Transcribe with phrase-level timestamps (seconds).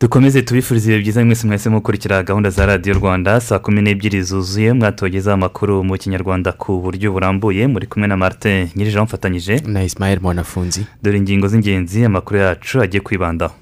[0.00, 3.40] Dukomeze tubifurize ibihe byiza mwese mwese mukurikira gahunda za radiyo rwanda.
[3.40, 7.66] Saa kumi n'ebyiri zuzuye mwatogezaho amakuru mu kinyarwanda ku buryo burambuye.
[7.66, 9.54] Muri kumwe na martin nyirije mfatanyije.
[9.66, 10.86] Na isimayeli mwanafunzi.
[11.02, 13.54] Dore ingingo z'ingenzi amakuru yacu agiye kwibandaho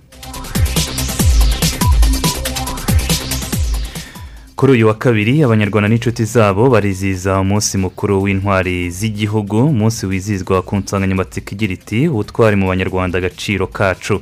[4.61, 10.77] kuri uyu wa kabiri abanyarwanda n'inshuti zabo barizihiza umunsi mukuru w'intwari z'igihugu umunsi wizihizwa ku
[10.77, 14.21] nsanganyamatsiko igira iti ubutwari mu banyarwanda agaciro kacu.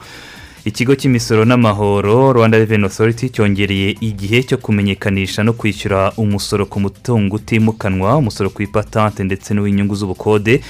[0.64, 7.34] Ikigo cy'imisoro n'amahoro rwanda reveni otoriti cyongereye igihe cyo kumenyekanisha no kwishyura umusoro ku mutungo
[7.36, 10.62] utimukanwa umusoro ku ipatante ndetse n'uw'inyungu z'ubukode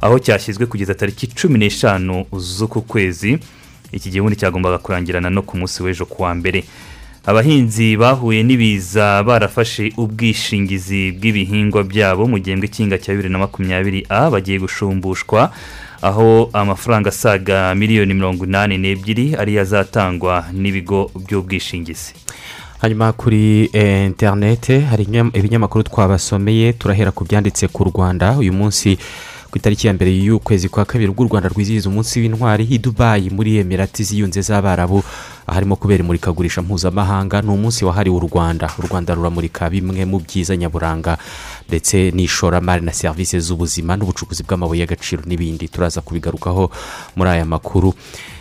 [0.00, 3.38] aho cyashyizwe kugeza tariki cumi n'eshanu z'uku kwezi.
[3.92, 6.62] Iki gihe ubundi cyagombaga kurangirana no ku munsi w'ejo kuwa mbere.
[7.28, 14.30] Abahinzi bahuye n'ibiza barafashe ubwishingizi bw'ibihingwa byabo mu gihembwe cy'inga cya bibiri na makumyabiri a
[14.32, 15.52] bagiye gushumbushwa
[16.02, 22.14] aho amafaranga asaga miliyoni mirongo inani n'ebyiri ariyo azatangwa n'ibigo by'ubwishingizi.
[22.80, 25.04] Hanyuma kuri interinete hari
[25.34, 28.38] ibinyamakuru twabasomeye turahera ku byanditse ku rwanda.
[28.38, 28.96] Uyu munsi
[29.50, 33.30] ku itariki ya mbere y'ukwezi kwa kabiri ubwo u rwanda rwizihiza umunsi w'intwari i dubayi
[33.30, 35.02] muri emirati ziyunze z'abarabu.
[35.46, 38.68] Aharimo kubera imurikagurisha mpuzamahanga ni umunsi wahariwe u rwanda.
[38.78, 41.16] U rwanda ruramurika bimwe mu byiza nyaburanga
[41.68, 45.68] ndetse n'ishoramari na serivisi z'ubuzima n'ubucukuzi bw'amabuye y'agaciro n'ibindi.
[45.68, 46.68] Turaza kubigarukaho
[47.16, 47.94] muri aya makuru.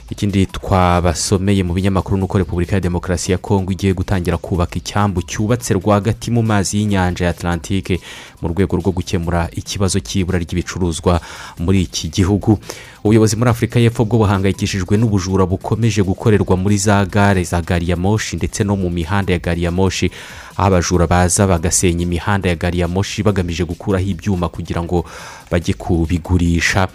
[0.10, 5.22] Ikindi twabasomeye mu binyamakuru ni uko repubulika ya demokarasi ya kongo igiye gutangira kubaka icyambu
[5.22, 8.00] cyubatse rwagati mu mazi y'inyanja ya atlantike
[8.42, 11.20] mu rwego rwo gukemura ikibazo cy'ibura ry'ibicuruzwa
[11.60, 12.60] muri iki gihugu.
[13.04, 17.98] Ubuyobozi muri afurika y'epfo bwo buhangayikishijwe n'ubujura bukomeje gukorerwa muri za gare za gari ya
[18.00, 20.08] moshi ndetse no mu mihanda ya gari ya moshi.
[20.56, 25.04] Aho abajura baza bagasenya imihanda ya gari ya moshi bagamije gukuraho ibyuma kugira ngo
[25.52, 26.88] bajye kubigurisha.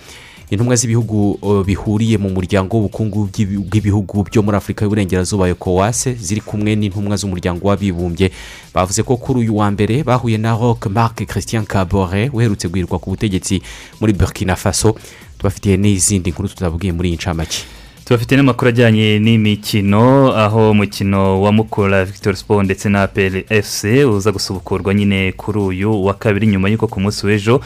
[0.53, 3.29] Intumwa z'ibihugu bihuriye mu muryango w'ubukungu
[3.65, 8.29] bw'ibihugu byo muri afurika y'uburengerazuba ekowase ziri kumwe n'intumwa z'umuryango w'abibumbye.
[8.75, 13.11] Bavuze ko kuri uyu wa mbere bahuye na roque marc christian kabore uherutse guhirwa ku
[13.17, 13.62] butegetsi
[14.01, 14.93] muri burkina faso.
[15.39, 17.65] Tubafitiye n'izindi nkuru tutabwiye muri iyi ncamake
[18.05, 24.95] tubafite n'amakuru ajyanye n'imikino aho umukino wa mukura victoire sport ndetse na plfc uza gusubukurwa
[24.95, 27.61] nyine kuri uyu wa kabiri nyuma y'uko ku munsi w'ejo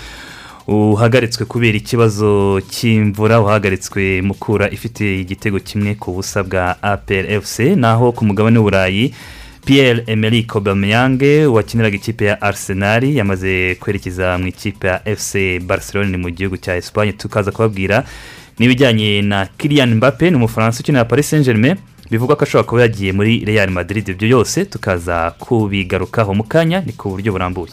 [0.66, 8.24] uhagaritswe kubera ikibazo cy'imvura uhagaritswe mukura ifite igitego kimwe ku busa bwa APRFC naho ku
[8.24, 9.14] mugabane w'uburayi
[9.66, 11.18] Pierre Emerick Aubameyang
[11.50, 17.12] wakiniraga ikipe ya Arsenal yamaze kwerekeza mu ikipe ya FC Barcelone mu gihugu cya Espagne.
[17.12, 18.04] Tukaza kubabwira
[18.58, 21.76] n'ibijyanye na Kylian Mbappe ni umufaransa ukinira Paris Saint Germain
[22.10, 24.08] bivugwa ko ashobora kuba yagiye muri Real Madrid.
[24.08, 27.72] Ibyo byose tukaza kubigarukaho mu kanya ni ku buryo burambuye.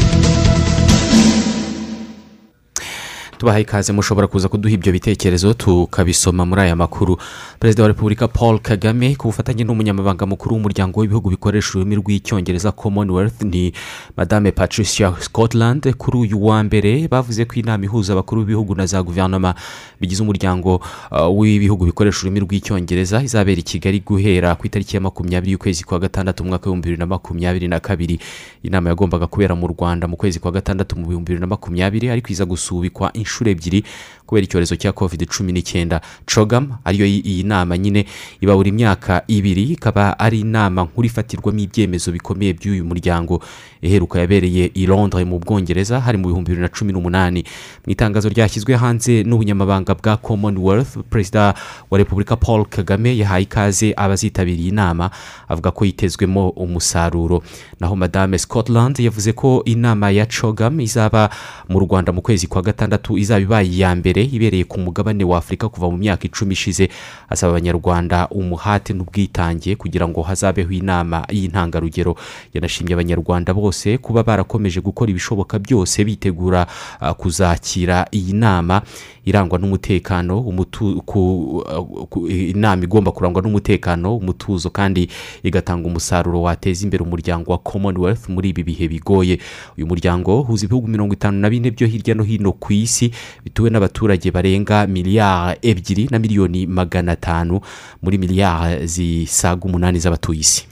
[3.41, 7.17] Tubahaye ikaze mushobora kuza kuduha ibyo bitekerezo tukabisoma muri aya makuru.
[7.59, 13.41] Perezida wa repubulika paul kagame ku bufatanye n'umunyamabanga mukuru w'umuryango w'ibihugu bikoresha ururimi rw'icyongereza commonwealth
[13.41, 13.73] ni
[14.17, 15.89] madame patricia scotland.
[15.97, 19.55] Kuri uyu wa mbere bavuze ko inama ihuza abakuru b'ibihugu na za guverinoma
[19.99, 20.75] bigize umuryango
[21.11, 25.97] uh, w'ibihugu bikoresha ururimi rw'icyongereza izabera i kigali guhera ku itariki ya makumyabiri y'ukwezi kwa
[25.99, 28.19] gatandatu mu mwaka w'ibihumbi bibiri na makumyabiri na kabiri.
[28.63, 32.29] Inama yagombaga kubera mu rwanda mu kwezi kwa gatandatu mu bihumbi bibiri na makumyabiri ariko
[32.29, 33.83] iza gusubikwa inshuro ebyiri
[34.25, 38.05] kubera icyorezo cya covid cumi n'icyenda cogam ariyo iyi nama nyine
[38.41, 43.43] iba buri myaka ibiri ikaba ari inama nkuru ifatirwamo ibyemezo bikomeye by'uyu muryango.
[43.81, 47.43] Iheruka yabereye i londres mu bwongereza hari mu bihumbi bibiri na cumi n'umunani.
[47.85, 51.53] Mu itangazo ryashyizwe hanze n'ubunyamabanga bwa commonwealth perezida
[51.91, 55.09] wa repubulika paul kagame yahaye ikaze abazitabiriye inama
[55.49, 57.43] avuga ko yitezwemo umusaruro.
[57.79, 61.29] Naho madame scotland yavuze ko inama ya cogam izaba
[61.69, 65.69] mu rwanda mu kwezi kwa gatandatu izaba ibaye iya mbere ibereye ku mugabane wa afurika
[65.69, 66.89] kuva mu myaka icumi ishize.
[67.29, 72.15] Asaba abanyarwanda umuhate n'ubwitange kugira ngo hazabeho inama y'intangarugero.
[72.53, 76.67] Yanashimye abanyarwanda bose kuba barakomeje gukora ibishoboka byose bitegura
[76.99, 78.81] ah, kuzakira iyi nama
[79.25, 85.09] irangwa n'umutekano uh, inama igomba kurangwa n'umutekano umutuzo kandi
[85.43, 89.39] igatanga umusaruro wateza imbere umuryango wa commonwealth muri ibi bihe bigoye.
[89.77, 93.10] Uyu muryango uhuza ibihugu mirongo itanu na bine byo hirya no hino ku isi
[93.43, 97.61] bituwe n'abaturage barenga miliyari ebyiri na miliyoni magana atanu
[98.01, 100.65] muri miliyari zisaga umunani z'abatuye isi.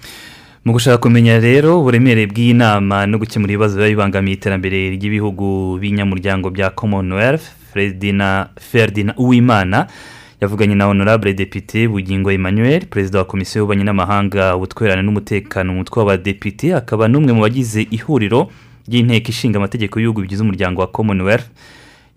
[0.66, 6.50] Mu gushaka kumenya rero uburemere bw'iyi nama no gukemura ibibazo biba bibangamiye iterambere ry'ibihugu b'inyamuryango
[6.52, 7.44] bya commonwealth
[8.60, 9.88] ferdina uwimana
[10.42, 16.00] yavuganye na honorable depite bugingo emmanuel perezida wa komisiyo y'ububanyi n'amahanga ubutwererane n'umutekano mu mutwe
[16.00, 18.52] w'abadepite akaba n'umwe mu bagize ihuriro
[18.88, 21.48] ry'inteko ishinga amategeko y'ibihugu bigize umuryango wa commonwealth.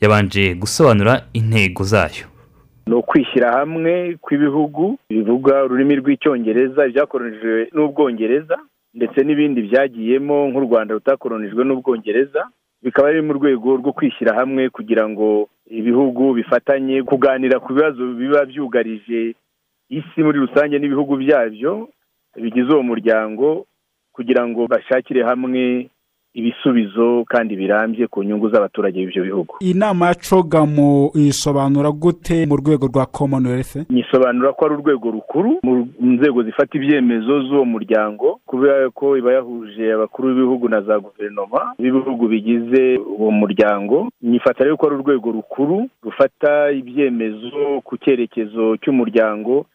[0.02, 2.24] Yabanje gusobanura intego zayo.
[2.86, 8.56] Ni ukwishyira hamwe kw'ibihugu bivuga ururimi rw'icyongereza ibyakoronijwe n'ubwongereza
[8.94, 12.42] ndetse n'ibindi byagiyemo nk'u rwanda rutakoronijwe n'ubwongereza.
[12.82, 18.44] Bikaba biri mu rwego rwo kwishyira hamwe kugira ngo ibihugu bifatanye kuganira ku bibazo biba
[18.44, 19.34] byugarije
[19.90, 21.88] isi muri rusange n'ibihugu byabyo
[22.42, 23.66] bigize uwo muryango
[24.12, 25.88] kugira ngo bashakire hamwe
[26.34, 29.54] ibisubizo kandi birambye ku nyungu z'abaturage b'ibyo bihugu.
[29.60, 33.76] Inama ya cogamu isobanura gute mu rwego rwa commonwealth?
[33.90, 39.92] Nyisobanura ko ari urwego rukuru mu nzego zifata ibyemezo z'uwo muryango kubera ko iba yahuje
[39.92, 44.08] abakuru b'ibihugu na za guverinoma b'ibihugu bigize uwo muryango.
[44.22, 49.66] Nyifata rero ko ari urwego rukuru rufata ibyemezo ku cyerekezo cy'umuryango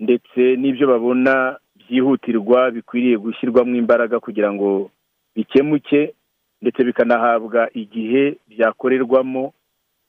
[0.00, 4.90] ndetse n'ibyo babona byihutirwa bikwiriye gushyirwamo imbaraga kugira ngo
[5.36, 6.14] bikemuke
[6.62, 9.52] ndetse bikanahabwa igihe byakorerwamo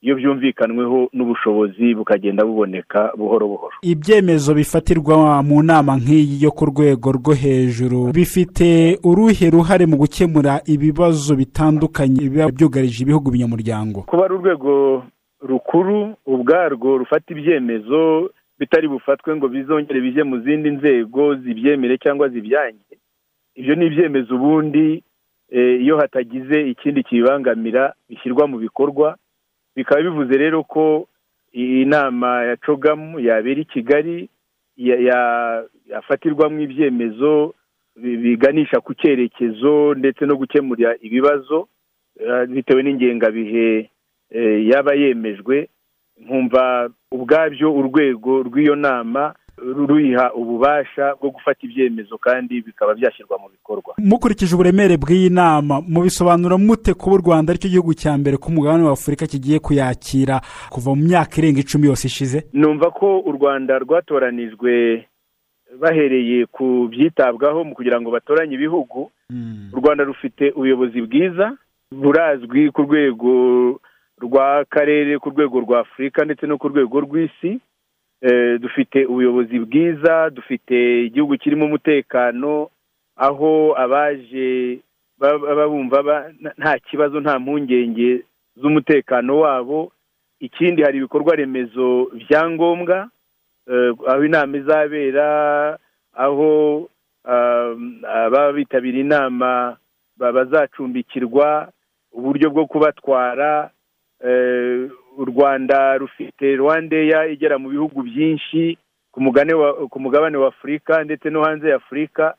[0.02, 3.74] iyo byumvikanweho n'ubushobozi bukagenda buboneka buhoro buhoro.
[3.82, 10.60] Ibyemezo bifatirwa mu nama nk'iyi yo ku rwego rwo hejuru bifite uruhe ruhare mu gukemura
[10.66, 15.02] ibibazo bitandukanye biba byugarije ibihugu binyamuryango kuba ari urwego
[15.42, 22.94] rukuru ubwarwo rufata ibyemezo bitari bufatwe ngo bizongere bijye mu zindi nzego zibyemere cyangwa zibyange.
[23.54, 25.02] Ibyo ni ibyemezo ubundi
[25.52, 29.16] iyo hatagize ikindi kibibangamira bishyirwa mu bikorwa
[29.76, 31.08] bikaba bivuze rero ko
[31.54, 34.28] iyi nama ya cogamu yabera i kigali
[35.90, 37.54] yafatirwamo ibyemezo
[37.96, 41.68] biganisha ku cyerekezo ndetse no gukemura ibibazo
[42.48, 43.90] bitewe n'ingengabihe
[44.70, 45.68] yaba yemejwe.
[46.20, 53.94] Nkumva ubwabyo urwego rw'iyo nama ruyiha ububasha bwo gufata ibyemezo kandi bikaba byashyirwa mu bikorwa.
[53.98, 58.52] Mukurikije uburemere bw'iyi nama mubisobanura mute kuba u rwanda ari cyo gihugu cya mbere ku
[58.52, 60.40] mugabane wa afurika kigiye kuyakira
[60.70, 62.38] kuva mu myaka irenga icumi yose ishize?
[62.52, 65.04] Numva ko u rwanda rwatoranijwe
[65.80, 69.10] bahereye ku byitabwaho mu kugira ngo batoranye ibihugu.
[69.72, 71.56] U rwanda rufite ubuyobozi bwiza
[71.92, 73.30] burazwi ku rwego
[74.22, 77.60] rw'akarere ku rwego rwa afurika ndetse no ku rwego rw'isi.
[78.60, 82.70] Dufite ubuyobozi bwiza dufite igihugu kirimo umutekano
[83.16, 84.78] aho abaje
[85.18, 88.22] baba bumva nta kibazo nta mpungenge
[88.56, 89.92] z'umutekano wabo.
[90.40, 93.10] Ikindi hari ibikorwa remezo bya ngombwa
[94.06, 95.28] aho inama izabera
[96.14, 96.50] aho
[97.24, 99.76] ababa bitabira inama
[100.16, 101.68] bazacumbikirwa
[102.12, 103.70] uburyo bwo kubatwara
[105.18, 108.78] u rwanda rufite rwandeya igera mu bihugu byinshi
[109.10, 109.20] ku
[110.00, 112.34] mugabane wa afurika ndetse no hanze ya afurika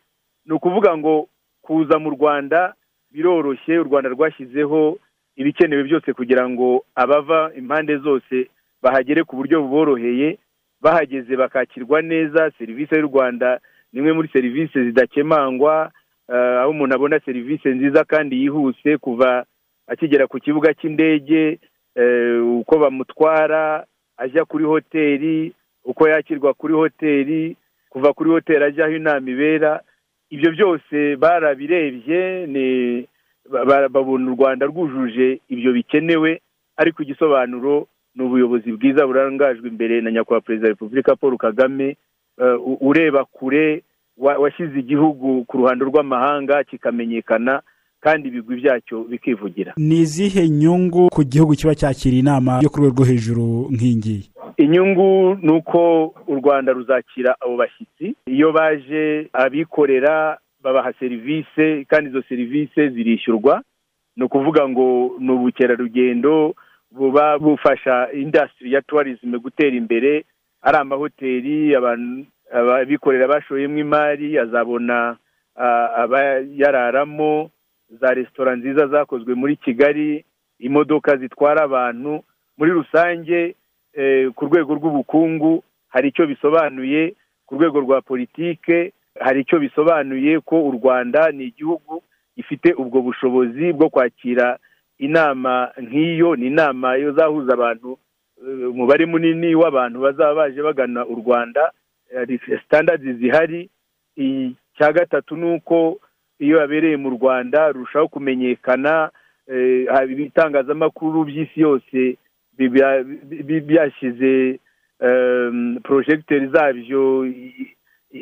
[0.46, 1.28] ni ukuvuga ngo
[1.62, 2.74] kuza mu rwanda
[3.12, 4.98] biroroshye u rwanda rwashyizeho
[5.36, 8.48] ibikenewe byose kugira ngo abava impande zose
[8.82, 10.38] bahagere ku buryo buboroheye
[10.82, 13.60] bahageze bakakirwa neza serivisi y'u rwanda
[13.94, 15.92] ni imwe muri serivisi zidakemangwa
[16.62, 19.46] aho umuntu abona serivisi nziza kandi yihuse kuva
[19.88, 21.60] akigera ku kibuga cy'indege
[22.60, 23.86] uko bamutwara
[24.18, 25.54] ajya kuri hoteli
[25.86, 27.56] uko yakirwa kuri hoteli
[27.90, 29.82] kuva kuri hoteli ajya aho inama ibera
[30.30, 32.20] ibyo byose barabirebye
[33.90, 36.42] babona u rwanda rwujuje ibyo bikenewe
[36.78, 41.98] ariko igisobanuro ni ubuyobozi bwiza burangajwe imbere na nyakubahwa perezida wa repubulika paul kagame
[42.82, 43.84] ureba kure
[44.18, 47.62] washyize igihugu ku ruhando rw'amahanga kikamenyekana
[48.02, 49.74] kandi ibigwi byacyo bikivugira.
[49.78, 55.38] Ni izihe nyungu ku gihugu kiba cyakira inama yo ku rwego rwo hejuru nk'ingiyi inyungu
[55.42, 55.80] ni uko
[56.28, 58.16] u rwanda ruzakira abo bashyitsi.
[58.28, 63.64] Iyo baje abikorera babaha serivisi kandi izo serivisi zirishyurwa.
[64.16, 66.56] Ni ukuvuga ngo ni ubukerarugendo
[66.92, 70.26] buba bufasha indasitiri ya tourism gutera imbere.
[70.62, 71.76] Ari amahoteli
[72.82, 75.16] abikorera bashoyemo imari azabona
[76.20, 77.50] abayararamo.
[77.90, 80.26] Za resitora nziza zakozwe muri kigali
[80.60, 82.24] imodoka zitwara abantu
[82.58, 83.56] muri rusange
[84.36, 87.16] ku rwego rw'ubukungu hari icyo bisobanuye
[87.46, 92.04] ku rwego rwa politike hari icyo bisobanuye ko u rwanda ni igihugu
[92.38, 94.60] gifite ubwo bushobozi bwo kwakira
[94.98, 97.98] inama nk'iyo ni inama zahuza abantu
[98.72, 101.72] umubare munini w'abantu bazaba baje bagana u rwanda.
[102.46, 103.70] Sitandadi zihari.
[104.16, 106.00] Icya gatatu ni uko
[106.40, 109.10] iyo yabereye mu rwanda rurushaho kumenyekana
[110.10, 112.18] ibitangazamakuru by'isi yose
[113.68, 114.60] byashyize
[115.84, 117.26] porojegiteri zabyo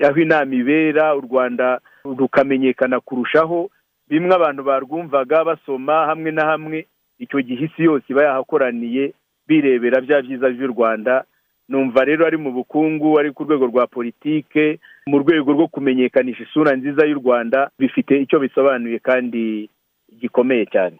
[0.08, 3.70] aho inama ibera u rwanda rukamenyekana kurushaho.
[4.10, 6.86] Bimwe abantu barwumvaga basoma hamwe na hamwe
[7.20, 9.14] icyo gihe isi yose iba yahakoraniye
[9.48, 11.24] birebera bya byiza by'u rwanda.
[11.70, 16.76] Numva rero ari mu bukungu ari ku rwego rwa politike mu rwego rwo kumenyekanisha isura
[16.76, 19.70] nziza y'u rwanda bifite icyo bisobanuye kandi
[20.22, 20.98] gikomeye cyane.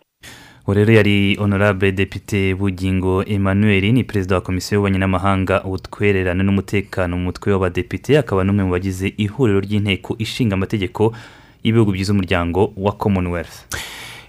[0.68, 7.24] Rero yari honorable depite bugingo emmanuel ni perezida wa komisiyo y'ububanyi n'amahanga ubutwererane n'umutekano mu
[7.24, 11.16] mutwe w'abadepite akaba n'umwe mu bagize ihuriro ry'inteko ishinga amategeko
[11.64, 13.64] y'ibihugu bigize umuryango wa commonwealth.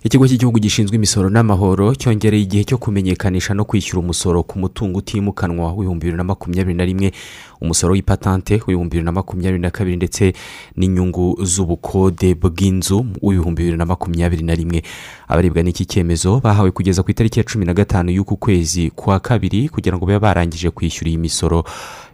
[0.03, 5.73] Ikigo cy'igihugu gishinzwe imisoro n'amahoro cyongereye igihe cyo kumenyekanisha no kwishyura umusoro ku mutungo utimukanwa
[5.73, 7.13] w'ibihumbi bibiri na makumyabiri na rimwe
[7.61, 10.33] umusoro w'ipatante w'ibihumbi bibiri na makumyabiri na kabiri ndetse
[10.77, 14.83] n'inyungu z'ubukode bw'inzu w'ibihumbi bibiri na makumyabiri na rimwe.
[15.29, 19.69] Abarebwa n'iki cyemezo bahawe kugeza ku itariki ya cumi na gatanu y'uku kwezi kwa kabiri
[19.69, 21.65] kugira ngo babe barangije kwishyura iyi misoro.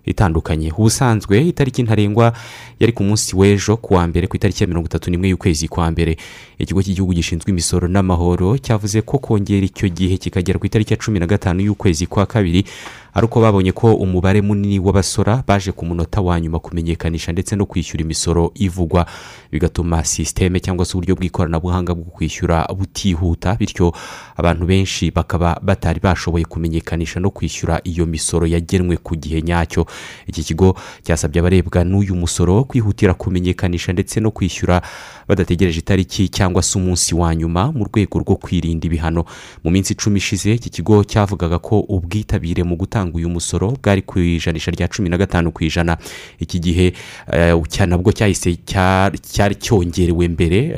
[0.06, 0.72] Itandukanye.
[0.72, 2.32] Ubusanzwe itariki ntarengwa
[2.80, 5.90] yari ku munsi w'ejo ku wa mbere ku itariki ya mirongo itatu n'imwe y'ukwezi kwa
[5.90, 6.16] mbere.
[6.58, 11.18] Ikigo cy'igihugu gishinzwe imisoro n'amahoro cyavuze ko kongera icyo gihe kikagera ku itariki ya cumi
[11.18, 12.64] na gatanu y'ukwezi kwa kabiri
[13.14, 17.66] ari uko babonye ko umubare munini w'abasora baje ku munota wa nyuma kumenyekanisha ndetse no
[17.66, 19.06] kwishyura imisoro ivugwa.
[19.52, 23.92] Bigatuma sisiteme cyangwa se uburyo bw'ikoranabuhanga bwo kwishyura butihuta bityo
[24.36, 29.86] abantu benshi bakaba batari bashoboye kumenyekanisha no kwishyura iyo misoro yagenwe ku gihe nyacyo.
[30.26, 30.74] Iki kigo
[31.06, 34.82] cyasabye abarebwa n'uyu musoro kwihutira kumenyekanisha ndetse no kwishyura
[35.28, 39.24] badategereje itariki cyangwa se umunsi wa nyuma mu rwego rwo kwirinda ibihano.
[39.64, 44.18] Mu minsi icumi ishize iki kigo cyavugaga ko ubwitabire mu gutanga uyu musoro bwari ku
[44.18, 45.96] ijanisha rya cumi na gatanu ku ijana.
[46.38, 46.92] Iki gihe
[47.86, 48.56] nabwo cyahise
[49.32, 50.76] cyari cyongerewe mbere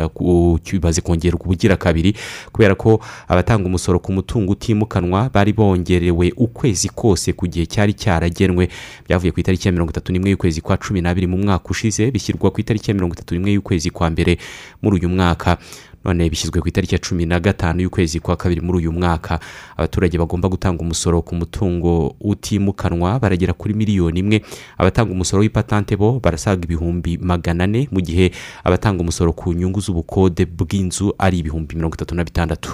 [0.65, 2.15] kimaze kongerwa ubugira kabiri
[2.53, 8.69] kubera ko abatanga umusoro ku mutungo utimukanwa bari bongerewe ukwezi kose ku gihe cyari cyaragenwe.
[9.09, 12.51] Byavuye ku itariki ya mirongo itatu n'imwe y'ukwezi kwa cumi n'abiri mu mwaka ushize bishyirwa
[12.51, 14.39] ku itariki ya mirongo itatu n'imwe y'ukwezi kwa mbere
[14.83, 15.59] muri uyu mwaka.
[16.07, 19.41] None bishyizwe ku itariki ya cumi na gatanu y'ukwezi kwa kabiri muri uyu mwaka.
[19.77, 24.43] Abaturage bagomba gutanga umusoro ku mutungo utimukanwa baragera kuri miliyoni imwe.
[24.79, 28.31] Abatanga umusoro w'ipatante bo barasaga ibihumbi magana ane mu gihe
[28.65, 32.71] abatanga umusoro ku nyungu z'ubukode bw'inzu ari ibihumbi mirongo itatu na bitandatu.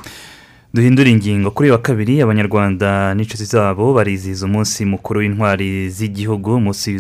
[0.75, 1.51] Duhindura ingingo.
[1.51, 6.97] Kuri wa kabiri abanyarwanda n'inshuti zabo barizihiza umunsi mukuru w'intwari z'igihugu umunsi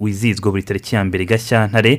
[0.00, 1.98] wizihizwa buri tariki ya mbere gashyantare.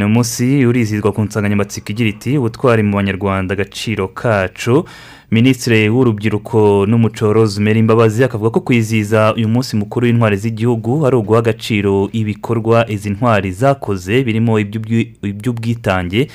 [0.00, 4.84] Ni umunsi urizihizwa ku nsanganyamatsiko igira iti ubutwari mu banyarwanda agaciro kacu.
[5.30, 11.38] Minisitiri w'urubyiruko n'umuco rosemary imbabazi akavuga ko kwizihiza uyu munsi mukuru w'intwari z'igihugu ari uguha
[11.38, 16.28] agaciro ibikorwa izi ntwari zakoze birimo iby'ubwitange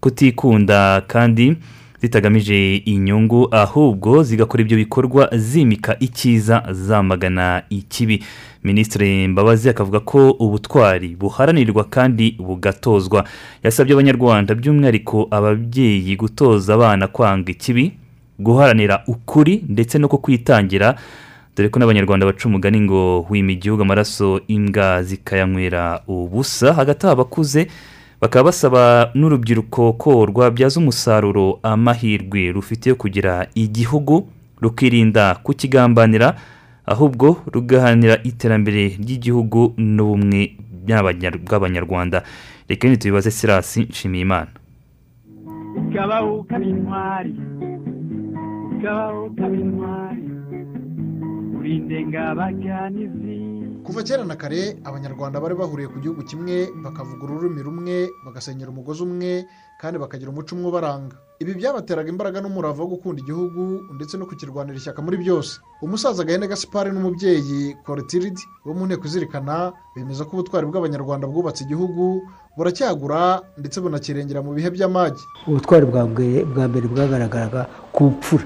[0.00, 1.56] kutikunda kandi
[2.02, 8.24] zitagamije inyungu ahubwo zigakora ibyo bikorwa zimika icyiza zamagana ikibi.
[8.64, 13.24] Minisitiri mbabazi akavuga ko ubutwari buharanirwa kandi bugatozwa.
[13.64, 17.92] Yasabye abanyarwanda by'umwihariko ababyeyi gutoza abana kwanga ikibi
[18.38, 20.94] guharanira ukuri ndetse no kukwitangira.
[21.56, 26.72] Dore ko n'abanyarwanda baca umugani ngo wima igihugu amaraso imbwa zikayanywera ubusa.
[26.74, 27.66] Hagati abakuze
[28.20, 34.28] bakaba basaba n'urubyiruko ko rwabyaza umusaruro amahirwe rufite yo kugira igihugu
[34.60, 36.36] rukirinda kukigambanira
[36.92, 40.40] ahubwo rugaharanira iterambere ry'igihugu n'ubumwe
[41.46, 42.18] bw'abanyarwanda.
[42.68, 44.50] Reka nyine tubibaze sirasi nshimiyimana.
[45.90, 47.34] Ikabaho ukaba intwari
[48.74, 50.24] ikabaho ukaba intwari
[51.58, 53.38] urinde ngabaganizi
[53.84, 57.96] kuva kera na kare abanyarwanda bari bahuriye ku gihugu kimwe bakavuga ururimi rumwe
[58.26, 59.46] bagasenyera umugozi umwe
[59.80, 61.16] kandi bakagira umuco umwe ubaranga.
[61.40, 65.58] Ibi byabateraga imbaraga n'umurava wo gukunda igihugu ndetse no kukirwanira ishyaka muri byose.
[65.82, 72.20] Umusaza gahene gasipari n'umubyeyi korotiridi bo mu nteko izirikana bemeza ko ubutwari bw'abanyarwanda bwubatse igihugu
[72.56, 75.24] buracyagura ndetse bunakirengera mu bihe by'amage.
[75.48, 76.04] Ubutwari bwa
[76.68, 77.64] mbere bwagaragaraga
[77.96, 78.44] ku bupfura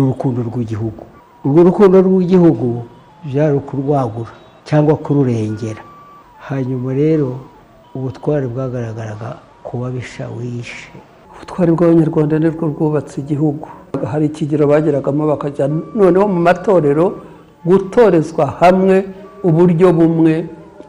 [0.00, 1.04] n'urukundo rw'igihugu.
[1.44, 2.88] Urwo rukundo rw'igihugu
[3.28, 4.32] byari ukurwagura.
[4.64, 5.82] Cyangwa kururengera.
[6.48, 7.38] Hanyuma rero
[7.94, 10.90] ubutwari bwagaragaraga ku babisha wishe.
[11.34, 13.68] Ubutwari bw'abanyarwanda nirwo rwubatse igihugu.
[14.10, 17.06] Hari ikigero bageragamo bakajya noneho mu matorero
[17.64, 19.04] gutorezwa hamwe
[19.44, 20.34] uburyo bumwe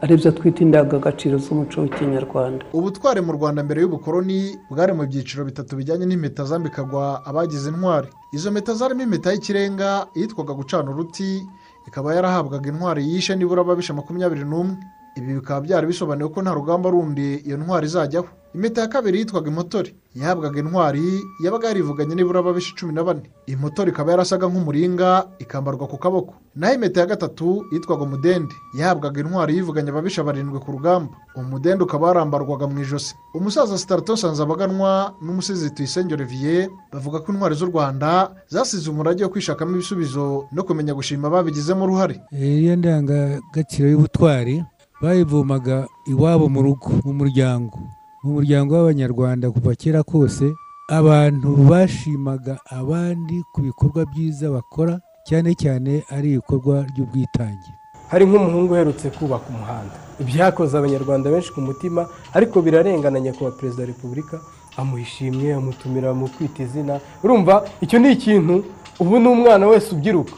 [0.02, 2.64] ari byo twita indangagaciro z'umuco w'ikinyarwanda.
[2.72, 8.08] Ubutwari mu rwanda mbere y'ubukoroni bwari mu byiciro bitatu bijyanye n'impeta zambikagwa abagize intwari.
[8.32, 11.46] Izo mpeta zarimo impeta y'ikirenga yitwaga gucana uruti
[11.86, 14.76] ikaba yarahabwaga intwari yishe nibura ababisha makumyabiri n'umwe.
[15.16, 18.28] Ibi bikaba byari bisobanuye ko nta rugamba rundi iyo ntwari izajyaho.
[18.54, 21.00] Impeta ya kabiri yitwaga impotore yahabwaga intwari
[21.44, 23.22] yabaga yarivuganye nibura ababisha cumi na bane.
[23.48, 26.34] Impotore ikaba yarasaga nk'umuringa ikambarwa ku kaboko.
[26.56, 31.16] Naho impeta ya gatatu yitwaga umudende yahabwaga intwari yivuganye ababisha barindwi ku rugamba.
[31.36, 33.14] Umudende ukaba warambarwaga mu ijosi.
[33.34, 39.72] Umusaza sitarato nsanzabaganwa n'umusizi tuyisenge olivier bavuga ko intwari z'u rwanda zasize umurage wo kwishakamo
[39.80, 42.20] ibisubizo no kumenya gushima babigizemo uruhare.
[42.36, 44.60] Iyo ndangagaciro y'ubutwari
[45.02, 47.78] bayivomaga iwabo mu rugo mu muryango.
[48.22, 50.54] Mu muryango w'abanyarwanda kuva kera kose
[50.88, 54.94] abantu bashimaga abandi ku bikorwa byiza bakora
[55.28, 57.70] cyane cyane ari ibikorwa by'ubwitange.
[58.08, 59.96] Hari nk'umuhungu uherutse kubaka umuhanda.
[60.22, 62.06] Ibyakoze abanyarwanda benshi ku mutima
[62.36, 64.36] ariko birarengana nyakubahwa perezida wa repubulika
[64.76, 67.00] amuha ishimwe amutumira mu kwita izina.
[67.24, 68.64] Urumva icyo ni ikintu
[69.02, 70.32] ubu ni umwana wese ubyiruka.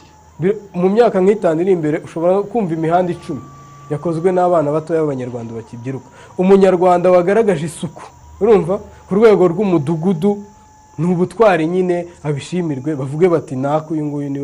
[0.73, 3.41] Mu myaka nk'itanu iri imbere ushobora kumva imihanda icumi.
[3.89, 6.07] Yakozwe n'abana batoya b'abanyarwanda bakibyiruka.
[6.37, 8.03] Umunyarwanda wagaragaje isuku.
[8.41, 8.79] Urumva?
[9.07, 10.31] Ku rwego rw'umudugudu
[10.97, 14.39] ni ubutwari nyine abishimirwe bavuge bati naka uyu nguyu ni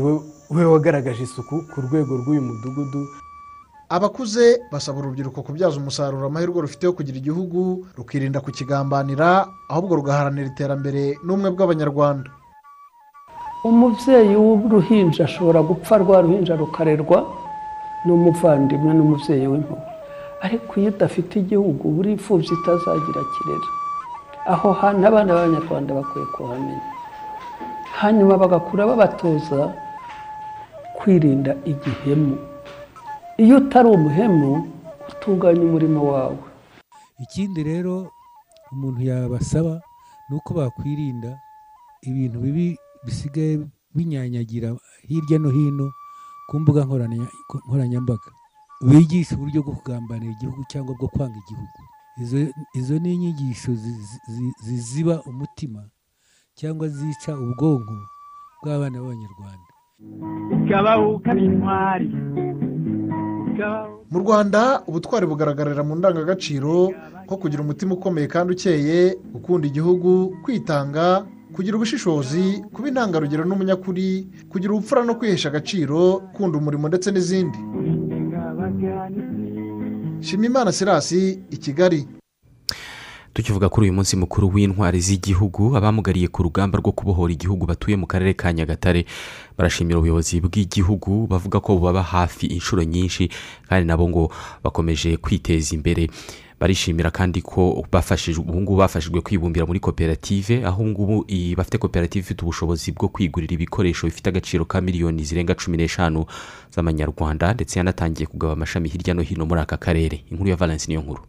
[0.00, 0.12] we
[0.50, 3.02] we wagaragaje isuku ku rwego rw'uyu mudugudu.
[3.88, 11.16] Abakuze basaba urubyiruko kubyaza umusaruro amahirwe rufite yo kugira igihugu rukirinda kukigambanira ahubwo rugaharanira iterambere
[11.24, 12.30] n'ubumwe bw'abanyarwanda.
[13.64, 17.18] Umubyeyi w'uruhinja ashobora gupfa rwa ruhinja rukarerwa.
[18.04, 19.86] N'umuvandimwe n'umubyeyi w'impuhwe
[20.44, 23.68] ariko iyo udafite igihugu buri imfubyi itazagira kirera
[24.52, 26.82] aho hantu abana b'abanyarwanda bakwiye kuhamenya.
[28.00, 29.60] Hanyuma bagakura babatoza
[30.98, 32.34] kwirinda igihemu.
[33.38, 34.50] Iyo utari umuhemu
[35.10, 36.38] utunganya umurimo wawe.
[37.22, 38.10] Ikindi rero
[38.72, 39.74] umuntu yabasaba
[40.28, 41.38] ni uko bakwirinda
[42.02, 42.66] ibintu bibi
[43.04, 43.58] bisigaye
[43.94, 44.74] binyanyagira
[45.08, 45.86] hirya no hino
[46.48, 46.84] ku mbuga
[47.66, 48.30] nkoranyambaga.
[48.82, 51.78] Bigisha uburyo bwo kugambanira igihugu cyangwa bwo kwanga igihugu.
[52.74, 53.72] Izo ni inyigisho
[54.64, 55.84] ziziba umutima
[56.54, 57.94] cyangwa zica ubwonko
[58.62, 59.70] bw'abana b'abanyarwanda.
[64.10, 66.90] Mu rwanda ubutwari bugaragarira mu ndangagaciro
[67.24, 74.72] nko kugira umutima ukomeye kandi ukeye gukunda igihugu kwitanga kugira ubushishozi kuba intangarugero n'umunyakuri kugira
[74.72, 77.58] ubupfura no kwihesha agaciro kunda umurimo ndetse n'izindi.
[80.20, 82.08] Shimimana sirasi i kigali.
[83.32, 88.06] Tukivuga kuri uyu munsi mukuru w'intwari z'igihugu abamugariye ku rugamba rwo kubohora igihugu batuye mu
[88.06, 89.06] karere ka nyagatare.
[89.56, 93.30] Barashimira ubuyobozi bw'igihugu bavuga ko bubaba hafi inshuro nyinshi
[93.68, 94.28] kandi nabo ngo
[94.64, 96.08] bakomeje kwiteza imbere.
[96.62, 101.26] Barishimira kandi ko bafashijwe ubu ngubu bafashijwe kwibumbira muri koperative aho ngubu
[101.58, 106.22] bafite koperative ifite ubushobozi bwo kwigurira ibikoresho bifite agaciro ka miliyoni zirenga cumi n'eshanu
[106.74, 110.22] z'amanyarwanda ndetse yanatangiye kugaba amashami hirya no hino muri aka karere.
[110.30, 111.22] Inkuru ya valence niyo nkuru.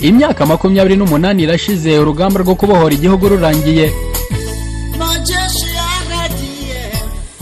[0.00, 3.90] Imyaka makumyabiri n'umunani irashize urugamba rwo kubohora igihugu rurangiye.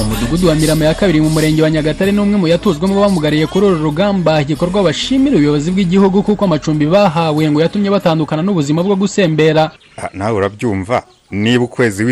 [0.07, 3.67] Umudugudu wa mirama ya kabiri mu murenge wa nyagatare ni umwe mu yatuzwemo bamugariye kuri
[3.67, 4.41] uru rugamba.
[4.43, 9.71] Igikorwa bashimira ubuyobozi bw'igihugu kuko amacumbi bahawe ngo yatumye batandukana n'ubuzima bwo gusembera.
[10.15, 11.03] Nawe urabyumva?
[11.31, 12.03] Niba ukwezi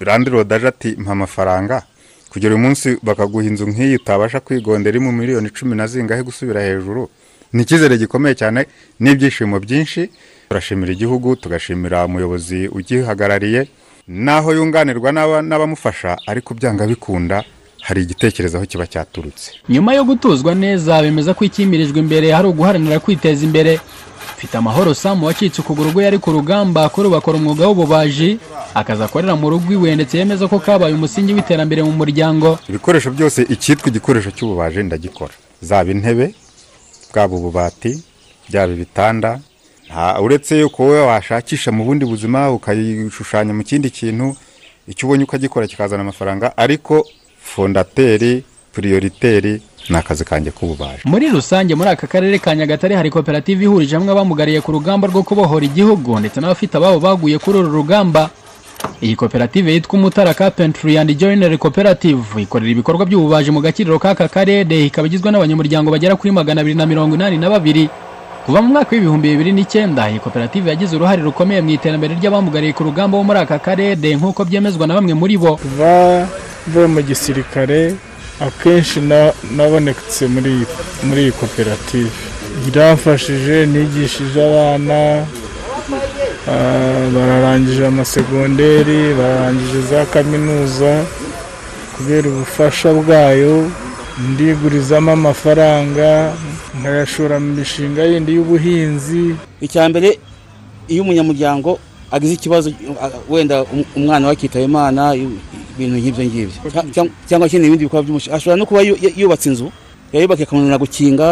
[0.00, 1.82] randirodi aje ati mpa amafaranga.
[2.30, 7.08] Kugera uyu munsi bakaguha inzu nk'iyi utabasha kwigondera mu miliyoni cumi na zingahe gusubira hejuru.
[7.52, 8.66] Ni icyizere gikomeye cyane
[9.00, 10.10] n'ibyishimo byinshi.
[10.48, 13.66] Turashimira igihugu tugashimira umuyobozi ugihagarariye.
[14.08, 15.12] Naho yunganirwa
[15.42, 17.44] n'abamufasha ariko byanga bikunda
[17.82, 19.50] hari igitekerezo aho kiba cyaturutse.
[19.68, 23.80] Nyuma yo gutuzwa neza bemeza ko ikimirijwe imbere hari uguharanira kwiteza imbere.
[24.36, 28.38] Mfite amahoro samu wacitse ukuguru rwe yari ku rugamba kuri bakora umwuga w'ububaji
[28.74, 32.58] akazi akorera mu rugo iwe ndetse yemeza ko kabaye umusingi w'iterambere mu muryango.
[32.68, 35.32] Ibikoresho byose icyitwa igikoresho cy'ububaji ndagikora.
[35.62, 36.34] Zaba intebe
[37.12, 38.02] bwaba ububati
[38.48, 39.40] byaba ibitanda
[40.22, 44.36] uretse yuko wowe washakisha mu bundi buzima ukayishushanya mu kindi kintu
[44.88, 47.06] icyo ubonye ukagikora kikazana amafaranga ariko
[47.42, 48.42] fondateri
[48.72, 51.02] puriyoriteri ni akazi kanjye k'ububaji.
[51.04, 55.22] Muri rusange muri aka karere ka nyagatare hari koperative ihurije hamwe abamugariye ku rugamba rwo
[55.22, 58.30] kubohora igihugu ndetse n'abafite ababo baguye kuri uru rugamba.
[59.02, 64.86] Iyi koperative yitwa umutara carpentry and joinery cooperative ikorera ibikorwa by'ububaji mu gakiriro k'aka karere
[64.88, 67.88] ikaba igizwe n'abanyamuryango bagera kuri magana abiri na mirongo inani na babiri.
[68.46, 72.84] Kuva mu mwaka w'ibihumbi bibiri n'icyenda iyi koperative yagize uruhare rukomeye mu iterambere ry'abamugariye ku
[72.84, 75.56] rugamba bo muri aka karere nk'uko byemezwa na bamwe muri bo.
[75.56, 75.92] Kuva
[76.68, 77.80] mvuye mu gisirikare
[78.46, 82.12] akenshi na- nabonetse muri iyi- koperative.
[82.68, 84.98] Iramfashije nigishije abana
[86.52, 90.92] ah, bararangije amasegonderi bararangije za kaminuza
[91.96, 93.54] kubera ubufasha bwayo.
[94.18, 96.32] Ndigurizamo amafaranga
[96.80, 100.18] nkayashora mu mishinga yindi y'ubuhinzi icya mbere
[100.88, 101.78] iyo umunyamuryango
[102.14, 102.70] agize ikibazo
[103.28, 106.58] wenda um- umwana we akitaba imana ibintu nk'ibyo ngibyo.
[106.72, 109.66] Cya- cyang- cyangwa ikindi ibindi bikorwa by'umushinga ashobora no kuba yu- yu- yubatse inzu
[110.12, 111.26] yayubaka ikamunanira gukinga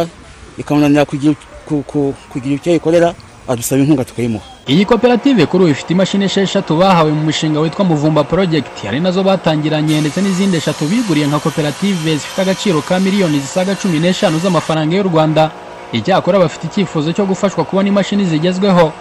[0.58, 1.34] ikamunanira kugira
[1.66, 3.14] ku- ku- kugira icyo ayikorera
[3.52, 4.44] adusaba inkunga tukayimuha.
[4.68, 8.72] Iyi koperative kuri ubu ifite imashini esheshatu bahawe mu mushinga witwa muvumba project.
[8.84, 13.74] Hari na zo batangiranye ndetse n'izindi eshatu biguriye nka koperative zifite agaciro ka miliyoni zisaga
[13.74, 15.50] cumi n'eshanu z'amafaranga y'u rwanda.
[15.92, 18.92] Icyakora bafite icyifuzo cyo gufashwa kubona imashini zigezweho.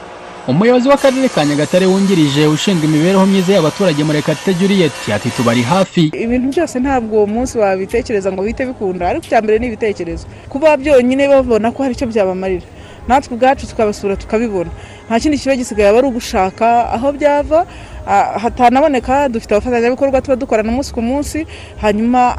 [0.48, 6.10] Umuyobozi w'akarere ka nyagatare wungirije ushinzwe imibereho myiza y'abaturage murekatete juliet ati tubari hafi.
[6.18, 10.26] Ibintu byose ntabwo uwo munsi wabitekereza ngo bihite bikunda ariko icya mbere ni ibitekerezo.
[10.50, 12.66] Kuba byonyine babona ko hari icyo byabamarira
[13.08, 14.70] natwe ubwacu tukabasura tukabibona.
[15.08, 17.66] Nta kindi kiba gisigaye aba ari ugushaka aho byava
[18.42, 21.46] hatanaboneka dufite abafatanyabikorwa tuba dukorana umunsi ku munsi
[21.82, 22.38] hanyuma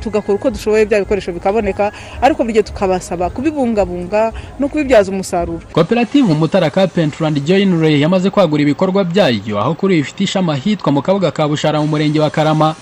[0.00, 5.60] tugakora uko dushoboye bya bikoresho bikaboneka ariko buri gihe tukabasaba kubibungabunga no kubibyaza umusaruro.
[5.72, 10.92] Koperative umutara carpentry and joinery yamaze kwagura ibikorwa byayo aho kuri ubu ifite ishami ahitwa
[10.92, 12.74] mu kabuga ka bushara mu murenge wa karama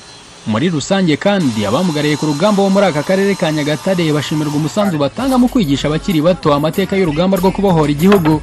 [0.46, 5.38] muri rusange kandi abamugariye ku rugamba bo muri aka karere ka nyagatare bashimirwa umusanzu batanga
[5.38, 8.40] mu kwigisha abakiri bato amateka y'urugamba rwo kubohora igihugu.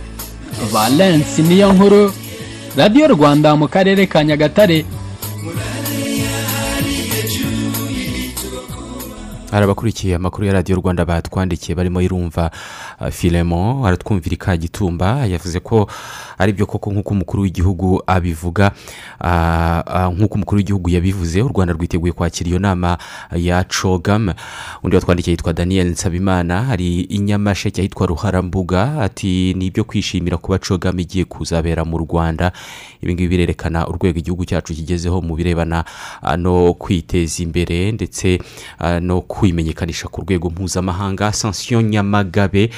[0.72, 2.14] Valence niyo nkuru
[2.78, 4.86] radiyo rwanda mu karere ka nyagatare.
[9.52, 12.52] Hari abakurikiye amakuru ya radiyo rwanda batwandikiye barimo irumva
[13.02, 15.88] uh, filemo aratwumvira ikagitumba yavuze ko
[16.38, 18.72] ari byo koko nk'uko umukuru w'igihugu abivuga
[19.22, 22.98] ah, ah, nk'uko umukuru w'igihugu yabivuze u rwanda rwiteguye kwakira iyo nama
[23.36, 24.34] ya cogam
[24.84, 31.00] undi watwandikiye yitwa daniel nsabimana hari inyamasheke ahitwa ruharambuga ati ni ibyo kwishimira kuba cogam
[31.00, 32.52] igiye kuzabera mu rwanda.
[33.02, 35.86] Ibi ngibi birerekana urwego igihugu cyacu kigezeho mu birebana
[36.38, 38.40] no kwiteza imbere ndetse
[39.02, 42.70] no kwimenyekanisha ku rwego mpuzamahanga sansiyo nyamagabe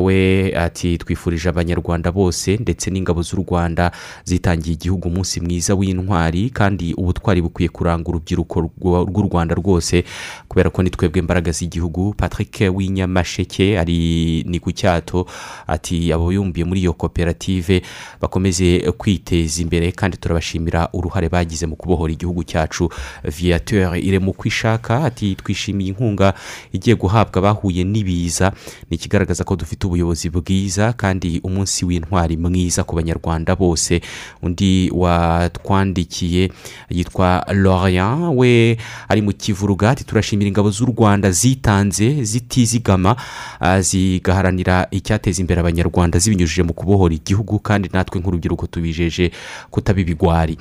[0.00, 3.92] we ati twifurije abanyarwanda bose ndetse n'ingabo z'u rwanda
[4.24, 10.04] zitangiye igihugu umunsi mwiza w'intwari kandi ubutwari bukwiye kuranga urubyiruko rw'u rwanda rwose
[10.48, 12.14] kubera ko ni twebwe imbaraga z'igihugu.
[12.16, 15.26] Patrick w'inyamasheke ari ni ku cyato
[15.66, 17.82] ati abo yumviye muri iyo koperative
[18.20, 22.90] bakomeze kwiteza imbere kandi turabashimira uruhare bagize mu kubohora igihugu cyacu
[23.24, 26.34] viateur irema uko ishaka ati twishimiye inkunga
[26.72, 28.52] igiye guhabwa abahuye n'ibiza.
[28.90, 34.00] Ni ikigaragaza ko dufite ubuyobozi bwiza kandi umunsi w'intwari mwiza ku banyarwanda bose.
[34.42, 36.50] Undi watwandikiye
[36.90, 38.76] yitwa lorient we
[39.08, 43.16] ari mu kivuruga ati turashimira ingabo z'u rwanda zitanze zitizigama
[43.60, 49.30] ah, zigaharanira icyateza imbere abanyarwanda zibinyujije mu kubohora igihugu kandi natwe nk'urubyiruko tubijeje
[49.70, 50.58] kutaba ibigwari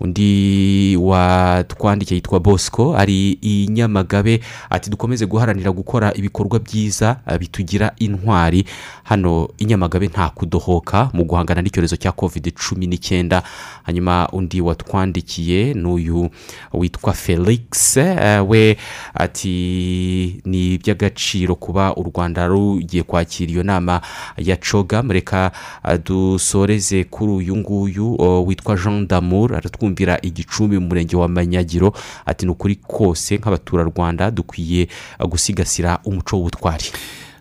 [0.00, 7.92] undi watwandikiye yitwa bosco ari i nyamagabe ati dukomeze guharanira gukora ibikorwa byiza ah, bitugira
[7.98, 8.64] intwari.
[9.04, 13.42] Hano i nyamagabe nta kudohoka mu guhangana n'icyorezo cya covid cumi n'icyenda
[13.82, 16.30] hanyuma undi watwandikiye ni uyu
[16.72, 18.76] witwa felix eh, we
[19.14, 24.00] ati ni iby'agaciro kuba u rwanda rugiye kwakira iyo nama
[24.36, 25.10] ya cogam.
[25.10, 31.92] Reka ah, dusoreze kuri uyu nguyu witwa jean damour aratwumvira igicumbi mu murenge wa manyagiro.
[32.26, 36.84] Ati ni ukuri kose nk'abaturarwanda dukwiye ah, gusigasira umuco w'ubutwari.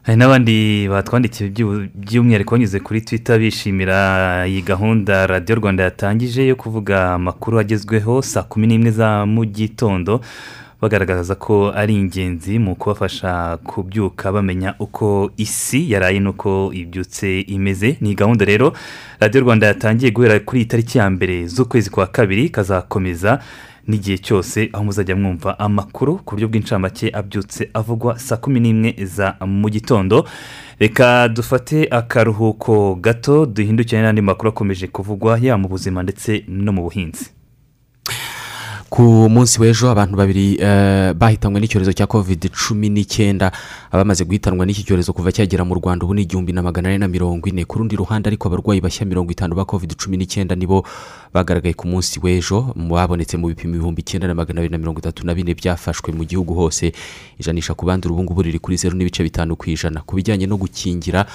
[0.03, 6.55] Hari n'abandi batwandikiye by'u- by'umwihariko banyuze kuri twita bishimira iyi gahunda radiyo rwanda yatangije yo
[6.55, 10.21] kuvuga amakuru agezweho saa kumi n'imwe za mu gitondo.
[10.86, 17.98] Bagaragaza ko ari ingenzi mu kubafasha kubyuka bamenya uko isi yaraye n'uko ibyutse imeze.
[18.02, 18.74] Ni gahunda rero
[19.19, 23.39] radiyo rwanda yatangiye guhera kuri iyi tariki ya mbere z'ukwezi kwa kabiri kazakomeza
[23.88, 29.36] n'igihe cyose aho muzajya mwumva amakuru ku buryo bw'incamake abyutse avugwa saa kumi n'imwe za
[29.45, 30.26] mu gitondo.
[30.80, 36.82] Reka dufate akaruhuko gato duhindukire n'andi makuru akomeje kuvugwa yaba mu buzima ndetse no mu
[36.84, 37.30] buhinzi.
[38.89, 43.52] Ku munsi w'ejo abantu babiri eh, bahitanwe n'icyorezo cya covid cumi n'icyenda
[43.91, 47.08] abamaze guhitanwa n'iki cyorezo kuva cyagera mu rwanda ubu ni igihumbi na magana ane na
[47.08, 47.65] mirongo ine.
[47.65, 50.86] Ku rundi ruhande ariko abarwayi bashya mirongo itanu ba covid cumi n'icyenda nibo
[51.34, 52.71] bagaragaye ku munsi w'ejo.
[52.78, 56.24] Babonetse mu bipimo ibihumbi icyenda na magana abiri na mirongo itatu na bine byafashwe mu
[56.24, 56.93] gihugu hose.
[57.41, 60.06] Ijanisha ku bandi ubu ngubu riri kuri zeru n'ibice bitanu ku ijana.
[60.08, 61.26] Ku bijyanye no gukingira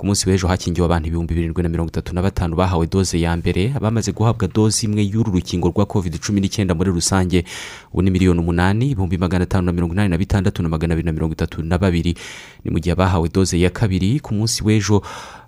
[0.00, 3.36] ku munsi w'ejo hakingiwe abantu ibihumbi birindwi na mirongo itatu na batanu bahawe doze ya
[3.36, 3.76] mbere.
[3.76, 7.09] Abamaze guhabwa doze imwe y'uru rukingo rwa covid cumi n'icyenda muri rusange.
[7.92, 11.06] Ubu ni miliyoni umunani ibihumbi magana atanu na mirongo inani na bitandatu na magana abiri
[11.06, 12.14] na mirongo itatu na babiri.
[12.64, 15.02] Ni mu gihe abahawe doze ya kabiri ku munsi w'ejo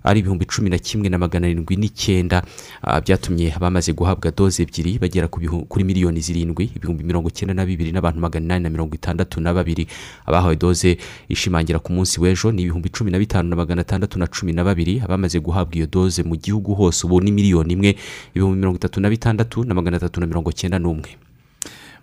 [0.05, 2.43] ari ibihumbi cumi na kimwe na magana arindwi n'icyenda.
[2.83, 7.93] Ah, byatumye abamaze guhabwa doze ebyiri bagera kuri miliyoni zirindwi ibihumbi mirongo icyenda na bibiri
[7.95, 9.87] n'abantu magana inani na mirongo itandatu na babiri.
[10.27, 10.99] Abahawe doze
[11.31, 14.65] ishimangira ku munsi w'ejo ni ibihumbi cumi na bitanu na magana atandatu na cumi na
[14.67, 14.99] babiri.
[15.01, 17.95] Abamaze guhabwa iyo doze mu gihugu hose ubu ni miliyoni imwe
[18.35, 21.22] ibihumbi mirongo itatu na bitandatu na magana atatu na mirongo icyenda n'umwe.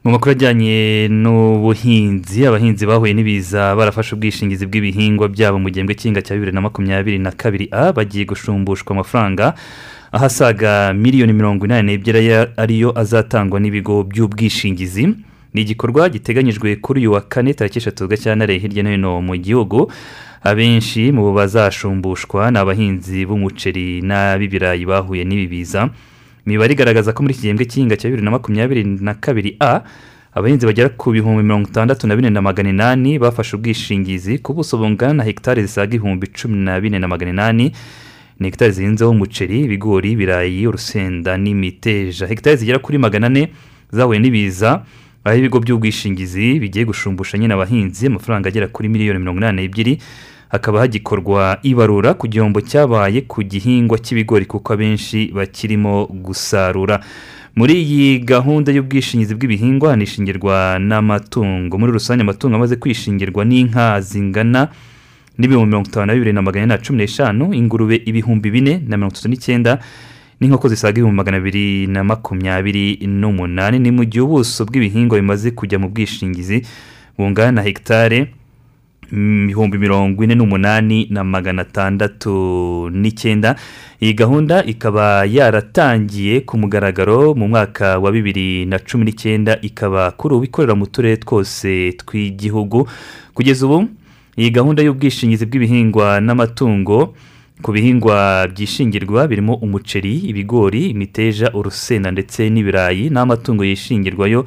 [0.03, 6.35] Mu makuru ajyanye n'ubuhinzi abahinzi bahuye n'ibiza barafashe ubwishingizi bw'ibihingwa byabo mu gihembwe cy'inga cya
[6.35, 9.53] bibiri na makumyabiri na kabiri a bagiye gushumbushwa amafaranga
[10.11, 15.03] ahasaga miliyoni mirongo inani n'ebyiri ariyo azatangwa n'ibigo by'ubwishingizi.
[15.53, 19.91] Ni igikorwa giteganyijwe kuri uyu wa kane tariki eshatu gashyantare hirya no hino mu gihugu.
[20.43, 25.89] Abenshi mu bazashumbushwa ni abahinzi b'umuceri n'ab'ibirayi bahuye n'ibi biza.
[26.49, 29.81] Imibare igaragaza ko muri iki gihembwe cy'ihinga cya bibiri na makumyabiri na kabiri a
[30.33, 34.77] abahinzi bagera ku bihumbi mirongo itandatu na bine na magana inani bafashe ubwishingizi ku buso
[34.77, 37.71] bungana na hegitari zisaga ibihumbi cumi na bine na magana inani.
[38.39, 42.27] Ni hegitari zihinzeho umuceri ibigori ibirayi urusenda n'imiteja.
[42.27, 43.49] Hegitari zigera kuri magana ane
[43.91, 44.85] zahuye n'ibiza
[45.23, 49.97] aho ibigo by'ubwishingizi bigiye gushumbusha nyine abahinzi amafaranga agera kuri miliyoni mirongo inani n'ebyiri.
[50.49, 56.99] Hakaba hagikorwa ibarura ku gihombo cyabaye ku gihingwa cy'ibigori kuko abenshi bakirimo gusarura.
[57.55, 61.77] Muri iyi gahunda y'ubwishingizi bw'ibihingwa hanishingirwa n'amatungo.
[61.77, 64.67] Muri rusange amatungo amaze kwishingirwa n'inka zingana
[65.37, 68.97] n'ibihumbi mirongo itanu na bibiri na magana ane na cumi n'eshanu ingurube ibihumbi bine na
[68.97, 69.79] mirongo itatu n'icyenda
[70.39, 73.79] n'inkoko zisaga ibihumbi magana abiri na makumyabiri n'umunani.
[73.79, 76.61] Ni mu gihe ubuso bw'ibihingwa bimaze kujya mu bwishingizi
[77.17, 78.33] bungana na hegitare
[79.11, 83.55] ibihumbi mirongo ine n'umunani na magana atandatu n'icyenda.
[84.01, 90.35] Iyi gahunda ikaba yaratangiye ku mugaragaro mu mwaka wa bibiri na cumi n'icyenda ikaba kuri
[90.35, 92.87] ubu ikorera mu turere twose tw'igihugu.
[93.33, 93.87] Kugeza ubu
[94.37, 97.13] iyi gahunda y'ubwishingizi bw'ibihingwa n'amatungo
[97.61, 104.45] ku bihingwa byishingirwa birimo umuceri ibigori imiteja urusenda ndetse n'ibirayi n'amatungo yishingirwayo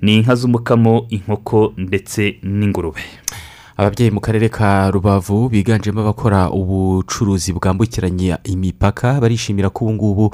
[0.00, 3.04] ni inka z'umukamo inkoko ndetse n'ingurube.
[3.76, 10.26] Ababyeyi mu karere ka rubavu biganjemo abakora ubucuruzi bwambukiranya imipaka barishimira ko ubu ngubu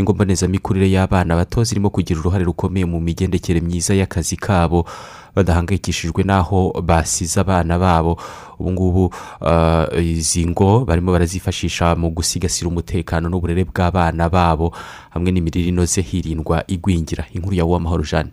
[0.00, 4.88] ingo mbonezamikurire y'abana bato zirimo kugira uruhare rukomeye mu migendekere myiza y'akazi kabo
[5.36, 8.16] badahangayikishijwe n'aho basize abana babo.
[8.58, 9.04] Ubu ngubu
[9.44, 14.72] ah, izi ngo barimo barazifashisha mu gusigasira umutekano n'uburere bw'abana babo
[15.12, 17.28] hamwe n'imirire inoze hirindwa igwingira.
[17.36, 18.32] Inkuru ya uwamahoro jeanne.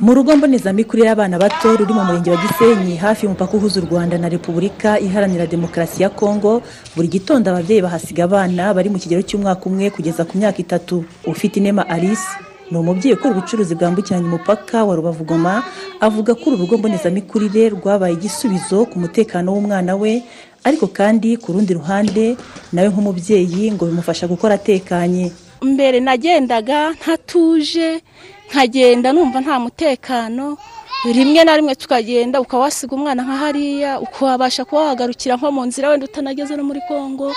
[0.00, 4.18] Mu rugo mbonezamikurire y'abana bato ruri mu murenge wa gisenyi hafi y'umupaka uhuza u rwanda
[4.18, 6.62] na repubulika iharanira demokarasi ya kongo
[6.96, 11.04] buri gitondo ababyeyi bahasiga abana bari mu kigero cy'umwaka umwe kugeza ku myaka itatu.
[11.26, 12.22] Ufite inema alice
[12.70, 15.62] ni umubyeyi ukora ubucuruzi bwambukiranya umupaka wa rubavu goma
[16.00, 20.22] avuga ko uru rugo mbonezamikurire rwabaye igisubizo ku mutekano w'umwana we
[20.64, 22.36] ariko kandi ku rundi ruhande
[22.72, 25.32] nawe nk'umubyeyi ngo bimufasha gukora atekanye.
[25.62, 27.98] Mbere nagendaga ntatuje
[28.50, 30.56] nkagenda numva nta mutekano
[31.04, 35.88] rimwe na rimwe tukagenda ukaba wasiga umwana nka hariya ukabasha kuba wagarukira nko mu nzira
[35.88, 37.28] wenda utanageze no muri congo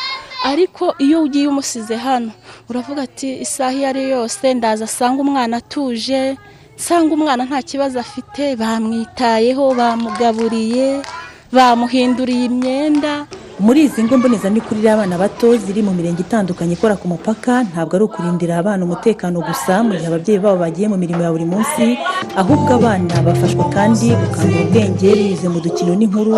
[0.52, 2.32] ariko iyo ugiye umusize hano
[2.69, 6.38] uravuga ati isaha iyo ari yo yose ndaza asanga umwana atuje
[6.80, 8.56] nsanga umwana nta kibazo afite.
[8.62, 10.88] Bamwitayeho bamugaburiye
[11.56, 13.13] bamuhinduriye imyenda
[13.62, 18.04] muri izi ngo mbonezamikurire y'abana bato ziri mu mirenge itandukanye ikora ku mupaka ntabwo ari
[18.10, 21.86] ukurindira abana umutekano gusa mu gihe ababyeyi babo bagiye mu mirimo ya buri munsi
[22.41, 26.38] ahubwo abana bafashwa kandi gukangura ubwenge binyuze mu dukino n'inkuru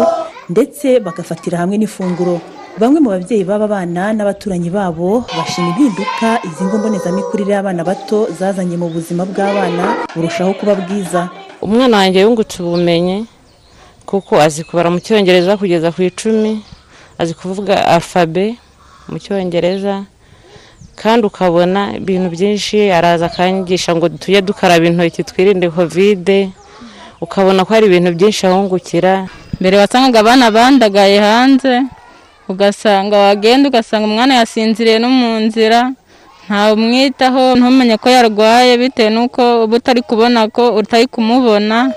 [0.52, 2.36] ndetse bagafatira hamwe n'ifunguro.
[2.82, 8.76] Bamwe mu babyeyi b'aba bana n'abaturanyi babo bashima impinduka izi ngo mbonezamikurire y'abana bato zazanye
[8.82, 11.30] mu buzima bw'abana burushaho kuba bwiza.
[11.64, 13.18] Umwana wanjye yungutse ubumenyi
[14.10, 16.60] kuko azi kubara mu cyongereza kugeza ku icumi.
[17.24, 18.56] Azi kuvuga alfabe
[19.10, 20.04] mu cyongereza
[21.00, 26.50] kandi ukabona ibintu byinshi araza akanyigisha ngo tujye dukaraba intoki twirinde kovide
[27.24, 29.14] ukabona ko hari ibintu byinshi ahungukira.
[29.60, 31.74] Mbere wasangaga abana bandagaye hanze
[32.52, 35.80] ugasanga wagenda ugasanga umwana yasinziriye no mu nzira
[36.46, 41.96] ntamwitaho ntumenye ko yarwaye bitewe n'uko uba utari kubona ko utari kumubona.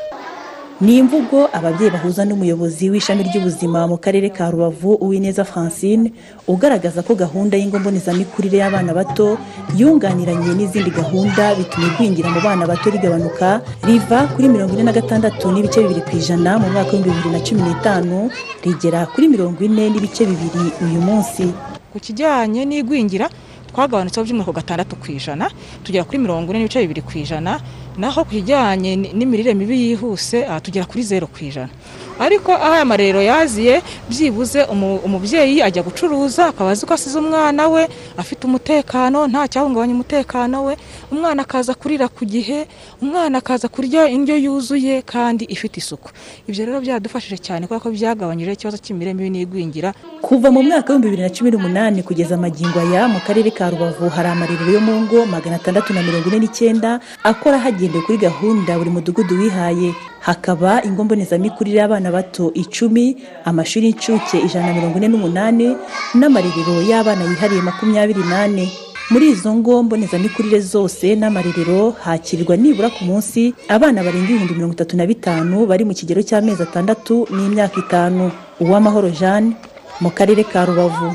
[0.81, 6.13] Ni imvugo ababyeyi bahuza n'umuyobozi w'ishami ry'ubuzima mu karere ka rubavu uwineza francine
[6.47, 9.39] ugaragaza ko gahunda y'ingo mbonezamikurire y'abana bato
[9.79, 15.49] yunganiranye n'izindi gahunda bituma igwingira mu bana bato rigabanuka riva kuri mirongo ine na gatandatu
[15.49, 18.17] n'ibice bibiri ku ijana mu mwaka w'ibihumbi bibiri na cumi n'itanu
[18.65, 21.57] rigera kuri mirongo ine n'ibice bibiri uyu munsi.
[21.93, 23.33] Ku kijyanye n'igwingira
[23.73, 25.49] twagabanutseho by'umwihariko gatandatu ku ijana
[25.81, 27.57] tugera kuri mirongo ine n'ibice bibiri ku ijana
[27.99, 31.71] naho ku kijyanye n'imirire mibi yihuse tugera kuri zeru ku ijana.
[32.19, 34.65] Ariko aho aya marero yaziye byibuze
[35.07, 40.75] umubyeyi ajya gucuruza akaba azi ko asize umwana we afite umutekano nta cyahungabanya umutekano we.
[41.13, 42.67] Umwana akaza kurira ku gihe
[43.03, 46.11] umwana akaza kurya indyo yuzuye kandi ifite isuku.
[46.49, 49.91] Ibyo rero byadufashije cyane kubera ko byagabanyije ikibazo cy'imirire mibi n'igwingira.
[50.23, 54.09] Kuva mu mwaka w'ibihumbi bibiri na cumi n'umunani kugeza amagingo aya mu karere ka rubavu
[54.11, 58.75] hari amarerero yo mu ngo magana atandatu na mirongo ine n'icyenda akora hagendewe kuri gahunda
[58.79, 59.95] buri mudugudu wihaye.
[60.21, 65.77] Hakaba ingo mbonezamikurire y'abana bato icumi amashuri y'incuke ijana na mirongo ine n'umunani
[66.15, 68.69] n'amarerero y'abana yihariye makumyabiri n'ane.
[69.11, 74.97] Muri izo ngo mbonezamikurire zose n'amarerero hakirirwa nibura ku munsi abana barenga ibihumbi mirongo itatu
[74.97, 78.31] na bitanu bari mu kigero cy'amezi atandatu n'imyaka itanu.
[78.61, 79.55] Uwamahoro jeanne
[80.01, 81.15] mu karere ka rubavu.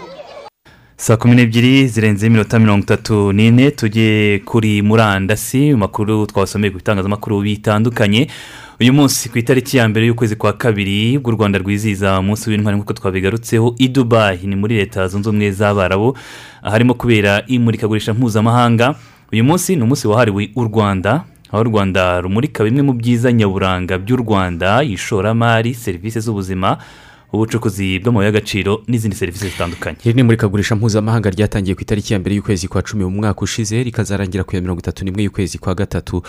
[0.98, 7.42] Saa kumi n'ebyiri zirenze iminota mirongo itatu n'ine tujye kuri murandasi makuru twasomeye ku bitangazamakuru
[7.42, 8.28] bitandukanye.
[8.82, 12.94] Uyu munsi ku itariki ya mbere y'ukwezi kwa kabiri bw'u rwanda rwizihiza umunsi w'intwari nk'uko
[12.94, 16.18] twabigarutseho i dubayi ni muri leta zunze ubumwe z'abarabu
[16.64, 18.96] aharimo kubera imurikagurisha mpuzamahanga.
[19.34, 23.98] Uyu munsi ni umunsi wahariwe u rwanda aho u rwanda rumurika bimwe mu byiza nyaburanga
[23.98, 26.78] by'u rwanda ishoramari serivisi z'ubuzima
[27.34, 29.98] ubucukuzi bw'amabuye y'agaciro n'izindi serivisi zitandukanye.
[30.04, 33.84] Iri ni imurikagurisha mpuzamahanga ryatangiye ku itariki ya mbere y'ukwezi kwa cumi mu mwaka ushize
[33.84, 36.24] rikazarangira ku ya mirongo itatu n'imwe y'ukwezi kwa gatatu.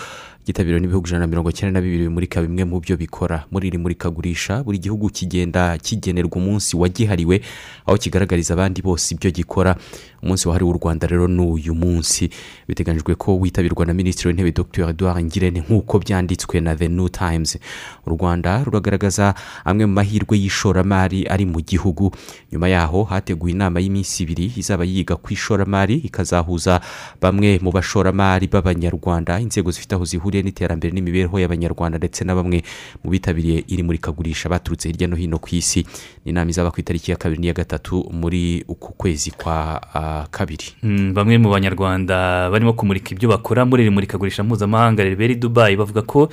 [0.45, 3.45] Ryitabiriwe n'ibihugu ijana na mirongo icyenda na bibiri bimurika bimwe mu byo bikora.
[3.51, 7.41] Muri iri murikagurisha buri gihugu kigenda kigenerwa umunsi wagihariwe
[7.87, 9.75] aho kigaragariza abandi bose ibyo gikora.
[10.23, 12.29] Umunsi wahariwe u rwanda rero ni uyu munsi.
[12.67, 14.89] Biteganyijwe ko witabirwa na minisitiri w'intebe dr.
[14.89, 17.57] Edouard ngirente nk'uko byanditswe na the new times.
[18.05, 22.11] U rwanda ruragaragaza amwe mu mahirwe y'ishoramari ari mu gihugu.
[22.51, 26.81] Nyuma yaho hateguwe inama y'iminsi ibiri izaba yiga ku ishoramari ikazahuza
[27.21, 32.63] bamwe mu bashoramari b'abanyarwanda inzego zifite aho zihuriye n'iterambere n'imibereho y'abanyarwanda ndetse na bamwe
[33.03, 35.85] mu bitabiriye iri murikagurisha baturutse hirya no hino ku isi.
[36.25, 40.65] Ni inama izaba ku itariki ya kabiri n'iya gatatu muri uku kwezi kwa uh, kabiri.
[40.83, 45.75] Mm, bamwe mu banyarwanda barimo kumurika ibyo bakora muri iri murikagurisha mpuzamahanga ribera i dubayi
[45.75, 46.29] bavuga ko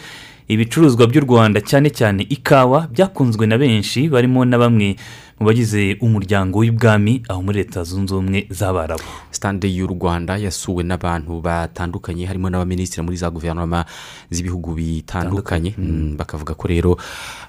[0.50, 4.96] ibicuruzwa by'u rwanda cyane cyane ikawa byakunzwe na benshi barimo na bamwe
[5.40, 11.40] mu bagize umuryango w'ibwami aho muri leta zunze ubumwe z'abarabu sitade y'u rwanda yasuwe n'abantu
[11.40, 13.85] batandukanye harimo n'abaminisitiri muri za guverinoma
[14.31, 15.72] z'ibihugu bitandukanye.
[15.79, 16.92] Mm, bakavuga ko rero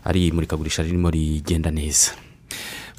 [0.08, 2.16] ari imurikagurisha ririmo rigenda neza.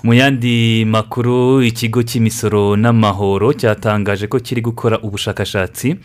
[0.05, 5.97] Mu yandi makuru ikigo cy'imisoro n'amahoro cyatangaje ko kiri gukora ubushakashatsi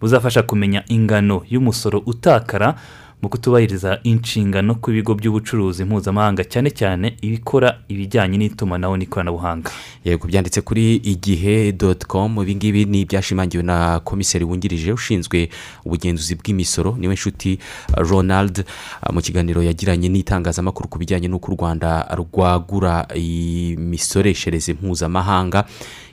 [0.00, 2.76] buzafasha kumenya ingano y'umusoro utakara
[3.22, 9.70] mu kutubahiriza inshingano ku bigo by'ubucuruzi mpuzamahanga cyane cyane ibikora ibijyanye n'itumanaho n'ikoranabuhanga.
[10.04, 15.48] Yego byanditse kuri igihe doti komu ibi ngibi ni ibyashimangiwe na komiseri wungirije ushinzwe
[15.84, 17.58] ubugenzuzi bw'imisoro ni we nshuti
[17.96, 18.64] ronald
[19.02, 25.64] uh, mu kiganiro yagiranye n'itangazamakuru ku bijyanye n'uko u rwanda rwagura imisoreshereze mpuzamahanga.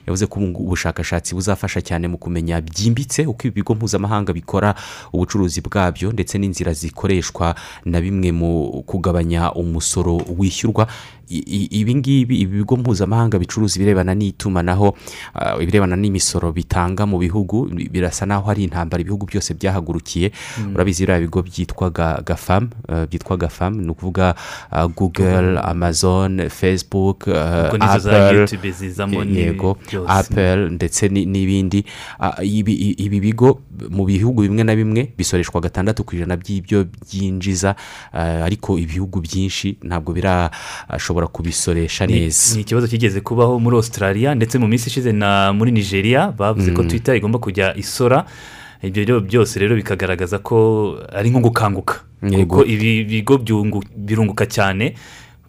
[0.06, 4.74] Yavuze ko ubushakashatsi buzafasha cyane mu kumenya byimbitse uko ibi bigo mpuzamahanga bikora
[5.12, 10.86] ubucuruzi bwabyo ndetse n'inzira zikoreshwa na bimwe mu kugabanya umusoro wishyurwa.
[11.28, 14.96] I- i- ibi ngibi ibi bigo mpuzamahanga bicuruza ibirebana n'itumanaho
[15.34, 20.32] ah, ibirebana n'imisoro bitanga mu bihugu bi- birasa naho hari intambara ibihugu byose byahagurukiye.
[20.58, 20.74] Mm.
[20.74, 24.34] urabizi biriya bigo byitwa ga- gafamu ah, byitwa gafamu ni ukuvuga
[24.70, 27.78] ah, google amazon facebook apple
[29.40, 29.78] yego
[30.70, 31.84] ndetse ni- n'ibindi.
[32.44, 33.60] Ibi bigo
[33.90, 37.74] mu bihugu bimwe na bimwe bisoreshwa gatandatu ku ijana by'ibyo byinjiza
[38.12, 42.54] ariko ibihugu byinshi ntabwo birashobora kubisoresha Ni- neza.
[42.54, 46.82] ni ikibazo kigeze kubaho muri australia ndetse mu minsi ishize na muri nigeria bavuze ko
[46.82, 46.88] Mm.
[46.88, 48.24] twitter igomba kujya isora.
[48.84, 52.04] Ibyo byose rero bikagaragaza ko ari nko gukanguka.
[52.20, 53.38] Kuko ibi bigo
[53.96, 54.94] birunguka cyane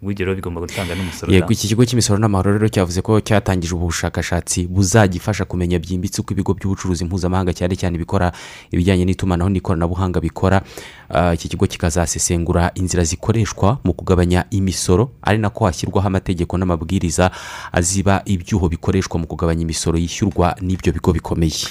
[0.02, 3.86] ubwo rero bigomba gutanga n'umusoro yego iki kigo cy'imisoro n'amahoro rero cyavuze ko cyatangije ubu
[3.88, 8.32] bushakashatsi buzagifasha kumenya byimbitse uko ibigo by'ubucuruzi mpuzamahanga cyane cyane ibikora
[8.70, 10.60] ibijyanye n'itumanaho n'ikoranabuhanga bikora.
[11.08, 17.30] Ah, iki kigo kikazasesengura inzira zikoreshwa mu kugabanya imisoro ari nako hashyirwaho amategeko n'amabwiriza
[17.72, 21.66] aziba ibyuho bikoreshwa mu kugabanya imisoro yishyurwa n'ibyo bigo bikomeye.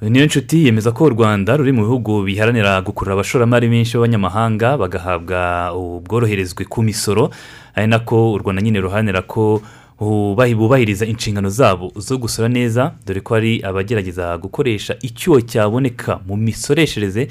[0.00, 5.72] Niyo nshuti yemeza ko u rwanda ruri mu bihugu biharanira gukurura abashoramari benshi b'abanyamahanga bagahabwa
[5.74, 7.30] ubworoherezwe ku misoro.
[7.74, 9.62] Ari nako u rwanda nyine ruharanira ko
[10.00, 16.36] bubahi- bubahiriza inshingano zabo zo gusora neza dore ko hari abagerageza gukoresha icyuho cyaboneka mu
[16.36, 17.28] misoreshereze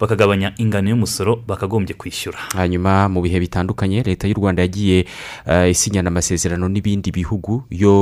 [0.00, 2.38] bakagabanya ingano y'umusoro bakagombye kwishyura.
[2.54, 5.06] Hanyuma mu bihe bitandukanye leta y'u rwanda yagiye
[5.46, 7.94] eh, isinyana amasezerano n'ibindi bihugu yo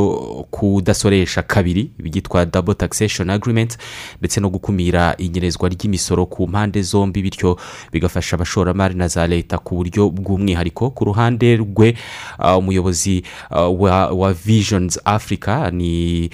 [0.50, 3.78] kudasoresha kabiri byitwa double taxation agreement
[4.18, 7.58] ndetse no gukumira inyerezwa ry'imisoro ku mpande zombi bityo
[7.92, 10.90] bigafasha abashoramari na za leta ku buryo bw'umwihariko.
[10.90, 11.94] Ku ruhande rwe
[12.38, 16.30] ah, umuyobozi ah, wa, wa visions africa ni,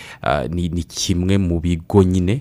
[0.49, 2.41] ni, ni kimwe mu bigo nyine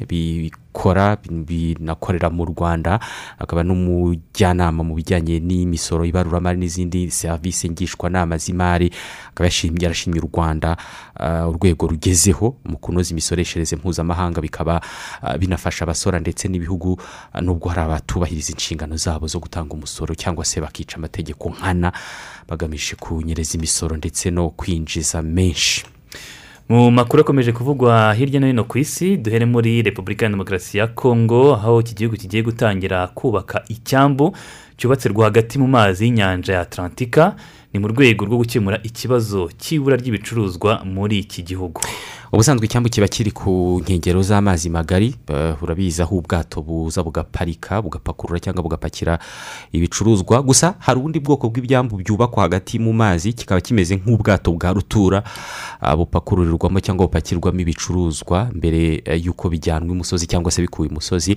[0.73, 2.99] bikora binakorera mu rwanda
[3.41, 8.93] akaba n'umujyanama mu bijyanye n'imisoro ibaruramari n'izindi serivisi ngishwanama z'imari
[9.33, 10.77] akaba yarashimye u rwanda
[11.17, 14.81] ah, urwego rugezeho mu kunoza imisoreshereze mpuzamahanga bikaba
[15.21, 17.01] ah, binafasha abasora ndetse n'ibihugu
[17.33, 21.91] ah, nubwo hari abatubahiriza inshingano zabo zo gutanga umusoro cyangwa se bakica amategeko nkana
[22.47, 25.85] bagamije kunyereza imisoro ndetse no kwinjiza menshi.
[26.69, 30.87] Mu makuru akomeje kuvugwa hirya no hino ku isi duhere muri repubulika ya demokarasi ya
[30.87, 34.35] kongo aho iki gihugu kigiye gutangira kubaka icyambu
[34.77, 37.35] cyubatse rwagati mu mazi y'inyanja ya atlantika.
[37.73, 41.81] Ni mu rwego rwo gukemura ikibazo cy'ibura ry'ibicuruzwa muri iki gihugu.
[42.31, 48.39] Ubusanzwe icyambu kiba kiri ku nkengero z'amazi magari eh, urabizi aho ubwato buza bugaparika bugapakurura
[48.39, 49.19] cyangwa bugapakira
[49.71, 50.41] ibicuruzwa.
[50.43, 55.23] Gusa hari ubundi bwoko bw'ibyambu byubakwa hagati mu mazi kikaba kimeze nk'ubwato bwa rutura
[55.81, 61.35] ah, bupakururirwamo cyangwa bupakirwamo ibicuruzwa mbere eh, y'uko bijyanwa imusozi cyangwa se bikuwe imusozi.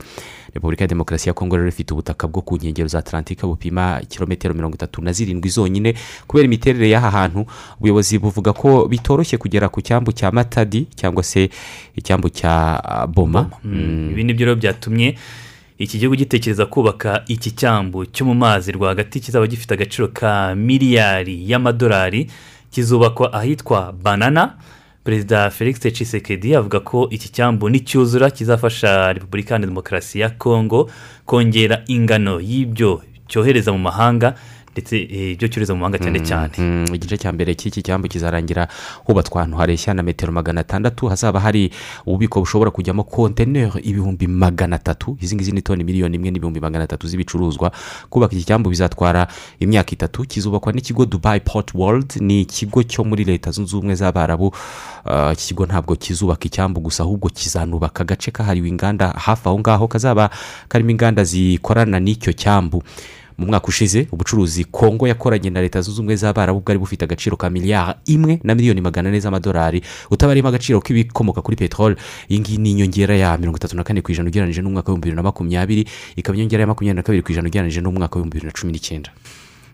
[0.55, 4.55] Repubulika ya demokarasi ya kongo rero ifite ubutaka bwo ku nkengero za atlantika bupima kilometero
[4.55, 5.95] mirongo itatu na zirindwi zonyine
[6.27, 7.47] kubera imiterere y'aha hantu.
[7.81, 11.51] Ubuyobozi buvuga ko bitoroshye kugera ku cyambu cya matadi cyangwa se
[11.97, 13.51] icyambu cya ah, boma.
[13.65, 14.11] Mm.
[14.11, 15.15] ibi ni byo rero byatumye
[15.79, 21.51] iki gihugu gitekereza kubaka iki cyambu cyo mu mazi rwagati kizaba gifite agaciro ka miliyari
[21.51, 22.31] y'amadolari
[22.71, 24.55] kizubakwa ahitwa banana.
[25.05, 30.91] Perezida felix Tshisekedi avuga ko iki cyambu nicyuzura kizafasha repubulika ya demokarasi ya kongo
[31.27, 34.35] kongera ingano y'ibyo cyohereza mu mahanga
[34.73, 36.53] ndetse eh, ibyo cyohereza mu mahanga cyane cyane.
[36.59, 38.69] Mm, igice cya mbere cy'iki cyambu kizarangira
[39.05, 41.71] hubatswe ahantu hareshya na metero magana atandatu hazaba hari
[42.07, 45.17] ububiko bushobora kujyamo konteneri ibihumbi magana atatu.
[45.21, 47.73] Izi ngizi ni toni miliyoni imwe n'ibihumbi magana atatu z'ibicuruzwa.
[48.11, 49.27] Kubaka iki cyambu bizatwara
[49.61, 52.17] imyaka itatu kizubakwa n'ikigo dubai port world.
[52.21, 54.55] Ni ikigo cyo muri leta zunze ubumwe z'abarabu.
[55.05, 59.89] Ah, iki kigo ntabwo kizubaka icyambu gusa ahubwo kizanubaka agace kahariwe inganda hafi aho ngaho
[59.89, 60.31] kazaba
[60.69, 62.83] karimo inganda zikorana n'icyo cyambu.
[63.43, 67.51] Mu mwaka ushize ubucuruzi kongo yakoranye na leta zunze ubumwe z'abarabu bwari bufite agaciro ka
[67.51, 71.97] miliyari imwe na miliyoni magana ane z'amadolari utabarimo agaciro k'ibikomoka kuri peteroli
[72.31, 75.17] iyi ngiyi ni inyongera ya mirongo itatu na kane ku ijana ugereranyije n'umwaka w'ibihumbi bibiri
[75.17, 75.83] na makumyabiri
[76.17, 79.11] ikaba inyongera ya makumyabiri na kabiri ku ijana ugereranyije n'umwaka w'ibihumbi bibiri na cumi n'icyenda.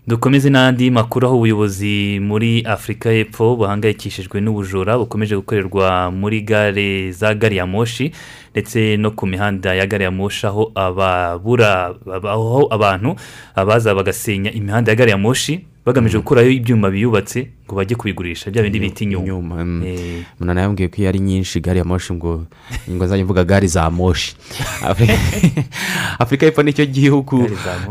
[0.07, 7.35] Dukomeze n'andi makuru aho ubuyobozi muri afurika y'epfo buhangayikishijwe n'ubujura bukomeje gukorerwa muri gare za
[7.35, 8.13] gari ya moshi
[8.53, 11.95] ndetse no ku mihanda ya gari ya moshi aho ababura
[12.25, 13.17] aho abantu
[13.55, 18.63] abaza bagasenya imihanda ya gari ya moshi bagamije gukurayo ibyuma biyubatse ngo bajye kubigurisha bya
[18.63, 19.61] bindi bita inyuma.
[19.85, 22.45] Eh, umuntu yambwiye ko iyo ari nyinshi gari ya moshi ngo
[22.91, 24.37] ngo azajya mvuga gare za moshi.
[26.19, 27.49] Afurika y'epfo ni cyo gihugu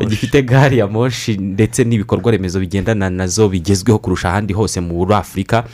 [0.10, 5.14] gifite gari ya moshi ndetse n'ibikorwa remezo bigendana na zo bigezweho kurusha ahandi hose muri
[5.14, 5.66] afurika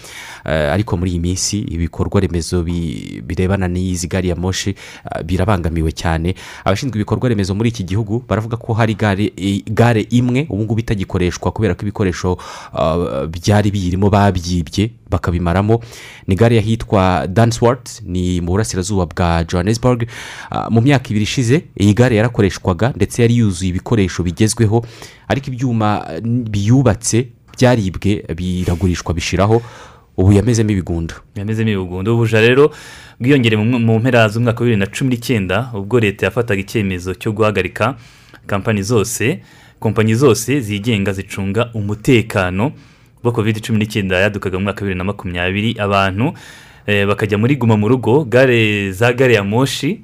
[0.45, 5.91] Eh, ariko muri iyi minsi ibikorwa remezo bi- birebana n'izi gari ya moshi eh, birabangamiwe
[5.91, 6.35] cyane.
[6.65, 9.31] Abashinzwe ibikorwa remezo muri iki gihugu baravuga ko hari gare
[9.71, 12.12] gare imwe ubu ngubu itagikoreshwa kubera ko ibikoresho
[12.73, 15.79] ah, byari biyirimo babyibye bakabimaramo.
[16.27, 20.07] Ni gare y'ahitwa danswort ni mu burasirazuba bwa johannesburg.
[20.51, 24.85] Ah, mu myaka ibiri ishize iyi gare yarakoreshwaga ndetse yari yuzuye ibikoresho bigezweho
[25.27, 29.61] ariko ibyuma biyubatse byaribwe biragurishwa bishiraho.
[30.17, 32.13] Ubu yamezemo ibigunda yamezemo ibigundu.
[32.13, 32.71] Ubuja rero
[33.19, 37.95] bwiyongere mu mpera z'umwaka wa bibiri na cumi n'icyenda ubwo leta yafataga icyemezo cyo guhagarika
[38.45, 39.41] kampani zose
[39.83, 42.71] kompanyi zose zigenga zicunga umutekano
[43.19, 46.33] ubwo covid cumi n'icyenda yadukaga mu mwaka wa bibiri na makumyabiri abantu
[46.87, 49.99] eh, bakajya muri guma mu rugo gare za gare ya moshi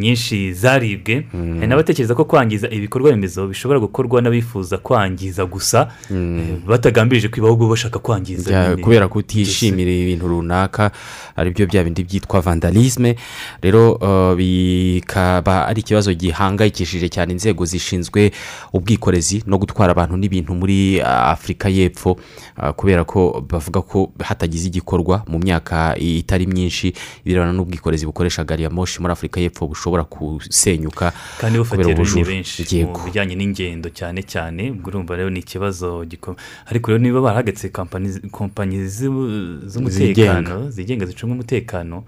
[0.00, 1.26] nyinshi zaribwe.
[1.32, 7.68] Hari n'abatekereza ko kwangiza ibikorwa remezo bishobora gukorwa n'abifuza kwangiza gusa eh, batagambirije kwiba ahubwo
[7.68, 10.90] bashaka kwangiza kubera kutishimira ibintu runaka
[11.36, 13.16] ari byo bya bindi byitwa vandalisme.
[13.62, 18.30] Rero uh, bikaba ari ikibazo gihangayikishije cyane inzego zishinzwe
[18.72, 22.16] ubwikorezi no gutwara abantu n'ibintu muri uh, afurika y'epfo.
[22.58, 26.92] Uh, kubera ko bavuga ko hatagize igikorwa mu myaka itari myinshi
[27.24, 32.26] ibirebana n'ubwikorezi bukoresha gari ya moshi muri afurika y'epfo bushobora gusenyuka kandi runini ubujura.
[32.30, 37.68] benshi mu bijyanye n'ingendo cyane cyane urumva rero ni ikibazo gikomeye ariko rero niba barahagaritse
[37.74, 41.06] kompanyi kompanyi z'u- z'umutekano zigenga.
[41.06, 42.04] zicunga umutekano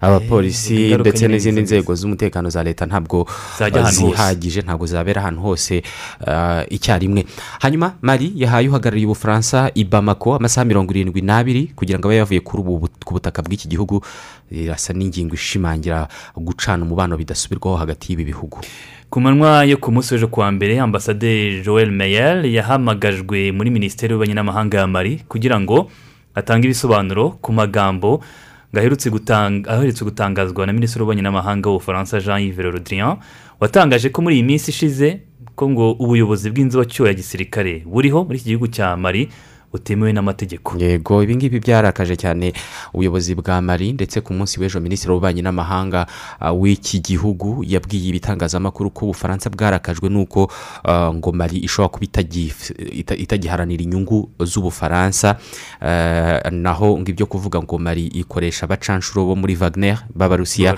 [0.00, 3.26] abapolisi ingaruka ndetse n'izindi nzego z'umutekano za leta ntabwo
[3.90, 5.82] zihagije ntabwo zabera ahantu hose
[6.26, 7.24] uh, icyarimwe.
[7.60, 12.40] Hanyuma mari yahaye uhagarariye ubufaransa i bamako amasaha mirongo irindwi n'abiri kugira ngo abe yavuye
[12.40, 14.00] ku butaka bw'iki gihugu.
[14.50, 18.58] Irasa n'ingingo ishimangira gucana umubano bidasubirwaho hagati y'ibi bihugu.
[19.10, 24.34] Ku manywa yo ku munsi w'ejo kuwa mbere ambasaderi joel meyer yahamagajwe muri minisiteri y'ububanyi
[24.34, 25.90] n'amahanga ya mari kugira ngo
[26.34, 28.20] atange ibisobanuro ku magambo
[28.72, 33.16] ngo aherutse gutanga- aherutse gutangazwa na minisitiri w'ububanyi n'amahanga w'ubufaransa jean yves le drian
[33.60, 35.20] watangaje ko muri iyi minsi ishize
[35.54, 39.28] ko ngo ubuyobozi bw'inzibacyuho ya gisirikare buriho muri iki gihugu cya mari
[39.72, 40.78] butemewe n'amategeko.
[40.78, 42.52] Yego ibi ngibi byarakaje cyane
[42.94, 46.06] ubuyobozi bwa mari ndetse ku munsi w'ejo minisitiri w'ububanyi n'amahanga
[46.40, 50.50] uh, w'iki gihugu yabwiye ibitangazamakuru ko ubufaransa bwarakajwe n'uko
[50.84, 52.06] uh, ngo mari ishobora kuba
[53.16, 55.36] itagiharanira inyungu z'ubufaransa.
[55.82, 60.76] Uh, naho ngo ibyo kuvuga ngo mari ikoresha abacanshuro bo muri wagner b'abarusiya.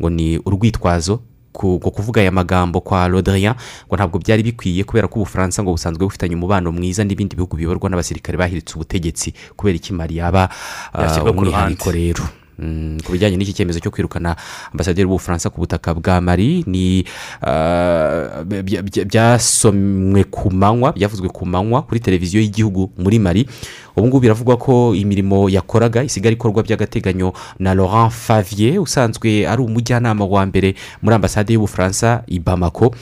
[0.00, 1.20] ngo ni urwitwazo
[1.52, 3.54] kuvuga aya magambo kwa rodrian
[3.86, 7.90] ngo ntabwo byari bikwiye kubera ko ubufaransa ngo busanzwe bufitanye umubano mwiza n'ibindi bihugu biyoborwa
[7.90, 10.48] n'abasirikare bahiritse ubutegetsi kubera iki mari yaba
[10.94, 12.24] ku umwihariko rero.
[12.60, 14.36] Mm, ku bijyanye n'iki cyemezo cyo kwirukana
[14.72, 17.00] ambasaderi w'ubufaransa ku butaka bwa mari ni
[17.40, 23.48] bya- byasomwe ku manywa byavuzwe ku manywa kuri televiziyo y'igihugu muri mari
[23.96, 30.24] ubu ngubu biravugwa ko imirimo yakoraga isigara ikorwa by'agateganyo na laurent favier usanzwe ari umujyanama
[30.24, 32.94] wa mbere muri ambasade y'ubufaransa i bamako.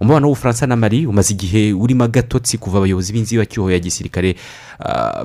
[0.00, 4.36] Umubano w'ubufaransa na mari umaze igihe urimo agatotsi kuva abayobozi b'inzibacyuho ya gisirikare
[4.78, 5.24] ah,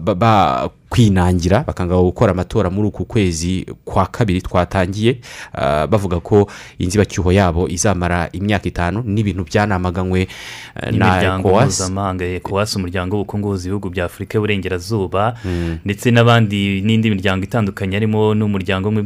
[0.96, 5.20] bakwinangira bakanga gukora amatora muri uku kwezi kwa kabiri twatangiye
[5.54, 10.28] ah, bavuga ko inzibacyuho yabo izamara imyaka itanu n'ibintu byanamaganywe eh,
[10.84, 11.66] na n'imiryango ecowas.
[11.66, 15.36] mpuzamahanga ecowas umuryango w'ubukungu w'ubuzi ibihugu bya afurika y'uburengerazuba
[15.86, 19.02] ndetse n'abandi n'indi miryango itandukanye harimo n'umuryango umwe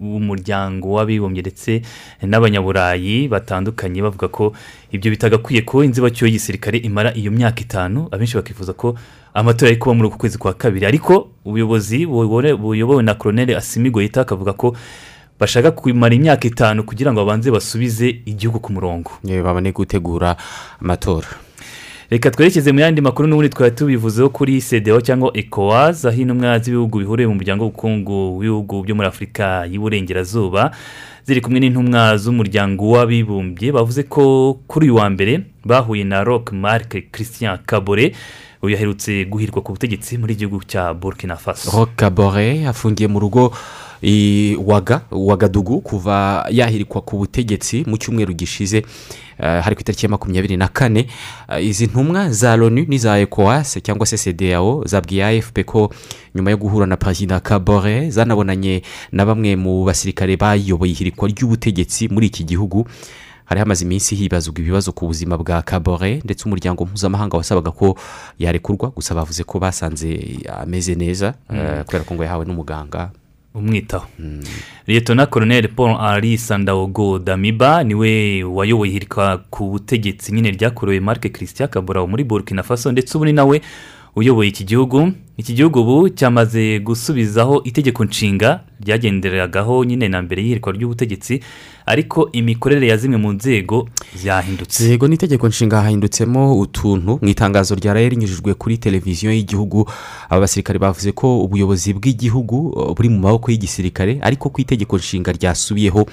[0.00, 1.82] w'umuryango w'abibumbye ndetse
[2.22, 4.52] n'abanyaburayi batandukanye bavuga ko
[4.92, 8.94] ibyo bitagakwiye ko inzibacyuho y'igisirikare imara iyo myaka itanu abenshi bakifuza ko
[9.34, 10.86] amatora ari kuba muri uku kwezi kwa kabiri.
[10.86, 14.76] Ariko ubuyobozi buyobowe na koroneri asimi goyita akavuga ko
[15.40, 19.10] bashaka kumara imyaka itanu kugira ngo babanze basubize igihugu ku murongo.
[19.44, 20.36] Babone gutegura
[20.80, 21.26] amatora.
[22.10, 26.98] Reka twerekeze mu yandi makuru n'ubundi twari tubivuzeho kuri sedeho cyangwa ecowas aho intumwa z'ibihugu
[26.98, 30.70] bihuriye mu muryango w'ubukungu w'ibihugu byo muri afurika y'iburengerazuba
[31.24, 37.10] ziri kumwe n'intumwa z'umuryango w'abibumbye bavuze ko kuri uyu wa mbere bahuye na rock mark
[37.10, 38.12] christian kabore
[38.64, 41.70] uyu yaherutse guhirwa ku butegetsi muri igihugu cya burkina faso.
[41.70, 43.52] Rokabore afungiye mu rugo
[44.66, 48.84] waga wagadugu kuva yahirikwa ku butegetsi mu cyumweru gishize
[49.38, 51.06] eh, hari ku itariki ya makumyabiri na kane.
[51.48, 55.90] Eh, izi ntumwa za loni n'iza ecowas cyangwa se cdao zabwiye afp ko
[56.34, 62.26] nyuma yo guhura na perezida kabore zanabonanye na bamwe mu basirikare bayoboye ihirikwa ry'ubutegetsi muri
[62.26, 62.86] iki gihugu.
[63.44, 67.96] Hari hamaze iminsi hibazwa ibibazo ku buzima bwa kabore ndetse umuryango mpuzamahanga wasabaga ko
[68.38, 73.10] yarekurwa gusa bavuze ko basanze ameze neza eh, kubera ko ngo yahawe n'umuganga.
[73.54, 74.06] Umwitaho.
[74.86, 80.32] Liyetona koroneri paul henri sandawogo damiba ni we wayoboye ihirika ku butegetsi.
[80.32, 83.62] Nyine ryakorewe marc christian kabura muri burkina faso ndetse ubu ni nawe
[84.16, 85.12] uyoboye iki gihugu.
[85.36, 91.40] Iki gihugu ubu cyamaze gusubizaho itegeko nshinga ryagenderagaho nyine na mbere y'ihirikwa ry'ubutegetsi
[91.86, 98.08] ariko imikorere ya zimwe mu nzego zahindutse yego n'itegeko nshinga hahindutsemo utuntu mu itangazo ryaraye
[98.08, 99.90] rinyujijwe kuri televiziyo y'igihugu.
[100.30, 105.32] Aba basirikare bavuze ko ubuyobozi bw'igihugu uh, buri mu maboko y'igisirikare ariko ko itegeko nshinga
[105.34, 106.06] ryasubiyeho.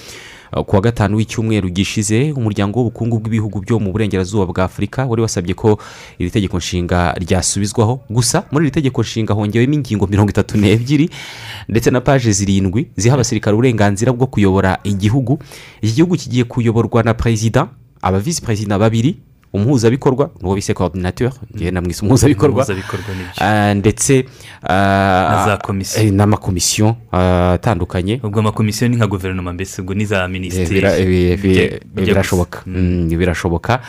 [0.53, 5.21] Uh, ku wa gatanu w'icyumweru gishize umuryango w'ubukungu bw'ibihugu byo mu burengerazuba bwa afurika wari
[5.21, 5.79] wasabye ko
[6.19, 7.99] iri tegeko nshinga ryasubizwaho.
[8.09, 11.09] Gusa muri iri tegeko nshinga hongewemo ingingo mirongo itatu n'ebyiri
[11.69, 15.39] ndetse na paje zirindwi ziha abasirikare uburenganzira bwo kuyobora igihugu.
[15.81, 17.67] Iki gihugu kigiye kuyoborwa na perezida
[18.01, 19.15] aba visi perezida babiri
[19.53, 22.65] umuhuzabikorwa n'uwo bise coordinateur ngewe namwise umuhuzabikorwa.
[23.37, 24.25] Ah, ndetse
[24.63, 25.57] ah,
[26.01, 28.19] eh, n'amakomisiyo ah, atandukanye.
[28.23, 30.79] Ubwo amakomisiyo ni nka guverinoma mbese ubwo ni za minisiteri
[31.37, 32.59] Bijya- bijya birashoboka.
[32.65, 32.79] gusa.
[32.79, 33.79] Mm, birashoboka.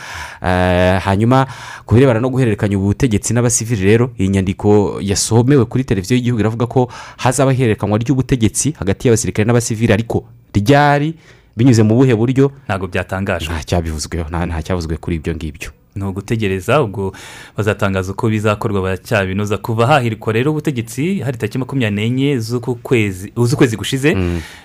[0.41, 1.47] Eh, hanyuma
[1.85, 6.89] ku birebana no guhererekanya ubutegetsi n'abasivili rero iyi nyandiko yasomewe kuri televiziyo y'igihugu iravuga ko
[7.17, 11.13] hazaba ihererekanwa ry'ubutegetsi hagati y'abasirikare n'abasivili ariko ryari
[11.57, 12.51] binyuze mu buhe buryo?
[12.65, 13.53] Ntabwo byatangajwe.
[13.53, 15.69] Nta cyavuzwe kuri ibyo ngibyo.
[15.95, 17.13] Ni ugutegereza ubwo
[17.57, 24.13] bazatangaza uko bizakorwa baracyabinoza kuva hahirikwa rero ubutegetsi hari tariki makumyabiri n'enye z'ukwezi gushize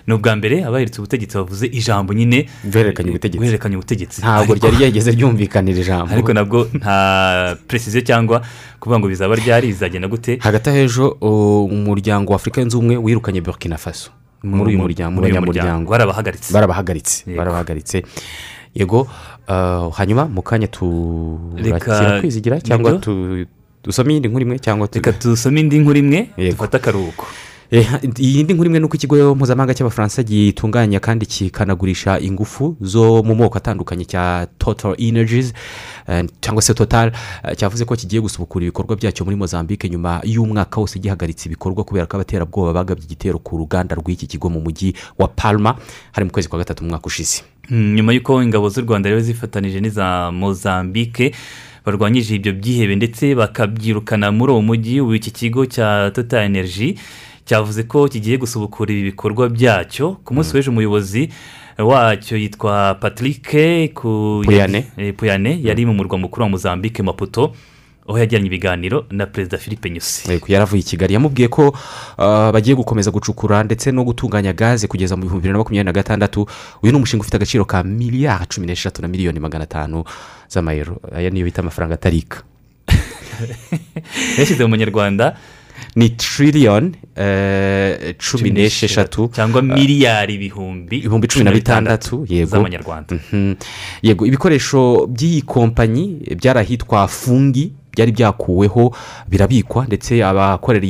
[0.06, 2.48] ni ubwa mbere abahiritse ubutegetsi bavuze ijambo nyine.
[2.64, 4.20] Guhererekanya ubutegetsi.
[4.24, 6.12] Ntabwo ryari ryageze ryumvikanira ijambo.
[6.16, 8.40] Ariko nabwo nta peresiziyo cyangwa
[8.80, 10.38] kuvuga ngo bizaba ryari bizagenda gute.
[10.40, 14.10] Hagati aho ejo umuryango wa afurika yunze ubumwe wirukanye burkina faso.
[14.42, 15.90] Muri uyu mu- muryango muri uyu umunyamuryango muryango.
[15.90, 16.52] Barabahagaritse.
[17.38, 17.98] barabahagaritse
[18.74, 19.08] Yego.
[19.48, 23.00] uh, hanyuma mu kanya turakira kwizigira cyangwa
[23.84, 26.20] dusome iyindi nkuru imwe cyangwa reka dusome indi nkuru imwe
[26.52, 27.26] dufate akaruhuko
[28.18, 33.34] iyi ndi nkuru imwe ni uko ikigo mpuzamahanga cy'abafaransa gitunganya kandi kikanagurisha ingufu zo mu
[33.34, 35.52] moko atandukanye cya total energies
[36.08, 37.12] eh, cyangwa se total
[37.44, 42.06] eh, cyavuze ko kigiye gusubukura ibikorwa byacyo muri mozambique nyuma y'umwaka wose gihagaritse ibikorwa kubera
[42.06, 45.76] ko abaterabwoba bagabye igitero ku ruganda rw'iki kigo mu mujyi wa palma
[46.12, 47.42] hari mu kwezi kwa gatatu mu mwaka ushize.
[47.70, 51.34] Mm, nyuma y'uko ingabo z'u rwanda rero zifatanije n'iza mozambique
[51.84, 56.96] barwanyije ibyo byihebe ndetse bakabyirukana muri uwo mujyi ubu iki kigo cya total energy
[57.48, 60.20] cyavuze ko kigiye gusubukura ibi bikorwa byacyo.
[60.24, 61.28] Ku munsi w'ejo umuyobozi
[61.78, 63.48] wacyo yitwa patrick
[64.44, 64.84] Puyane.
[64.96, 67.52] eh, puyane yari mu murwa mukuru wa mozambique maputo
[68.08, 70.40] aho yagiranye ibiganiro na perezida philippe nyusi.
[70.48, 71.14] Yaravuye i kigali.
[71.14, 75.58] Yamubwiye ko uh, bagiye gukomeza gucukura ndetse no gutunganya gaze kugeza mu bihumbi bibiri na
[75.58, 76.46] makumyabiri na gatandatu.
[76.82, 80.04] Uyu ni umushinga ufite agaciro ka miliyari cumi n'eshatu na miliyoni magana atanu
[80.48, 81.00] z'amayero.
[81.16, 82.42] Aya niyo bita amafaranga atarika.
[84.38, 85.36] Yashyize mu munyarwanda
[85.98, 92.26] ni tiririyoni eh, cumi n'esheshatu cyangwa miliyari ibihumbi ibihumbi cumi na bitandatu.
[92.28, 92.50] Yego.
[92.50, 93.18] Z'amanyarwanda.
[93.32, 93.54] Mhm.
[94.02, 98.94] yego ibikoresho by'iyi kompanyi byari ahitwa fungi byari byakuweho
[99.28, 100.86] birabikwa ndetse abakorera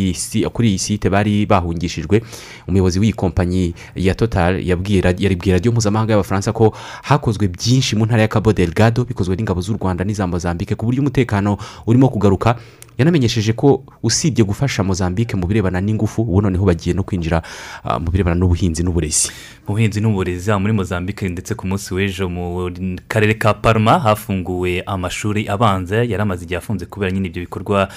[0.53, 2.21] kuri iyi site bari bahungishijwe.
[2.69, 8.23] Umuyobozi w'iyi kompanyi ya total yabwira yaribwira radiyo mpuzamahanga y'abafaransa ko hakozwe byinshi mu ntara
[8.23, 11.57] ya cabo delgado bikozwe n'ingabo z'u rwanda n'iza mozambique ku buryo umutekano
[11.87, 12.61] urimo kugaruka.
[12.99, 17.43] Yanamenyesheje ko usibye gufasha mozambique mu birebana n'ingufu ubu noneho bagiye no kwinjira
[17.85, 19.31] ah, mu birebana n'ubuhinzi n'uburezi.
[19.69, 22.71] Mu buhinzi n'uburezi haba muri mozambique ndetse ku munsi w'ejo mu
[23.09, 27.89] karere ka parma hafunguwe amashuri abanza yari amaze igihe afunze kubera nyine ibyo bikorwa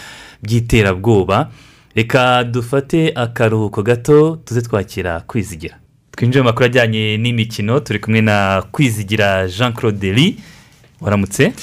[0.43, 1.49] by'iterabwoba.
[1.95, 5.75] Reka dufate akaruhuko gato tuze twakira kwizigira.
[6.11, 10.37] Twinjiye mu makuru ajyanye n'imikino turi kumwe na kwizigira jean claude ri
[11.01, 11.53] waramutse?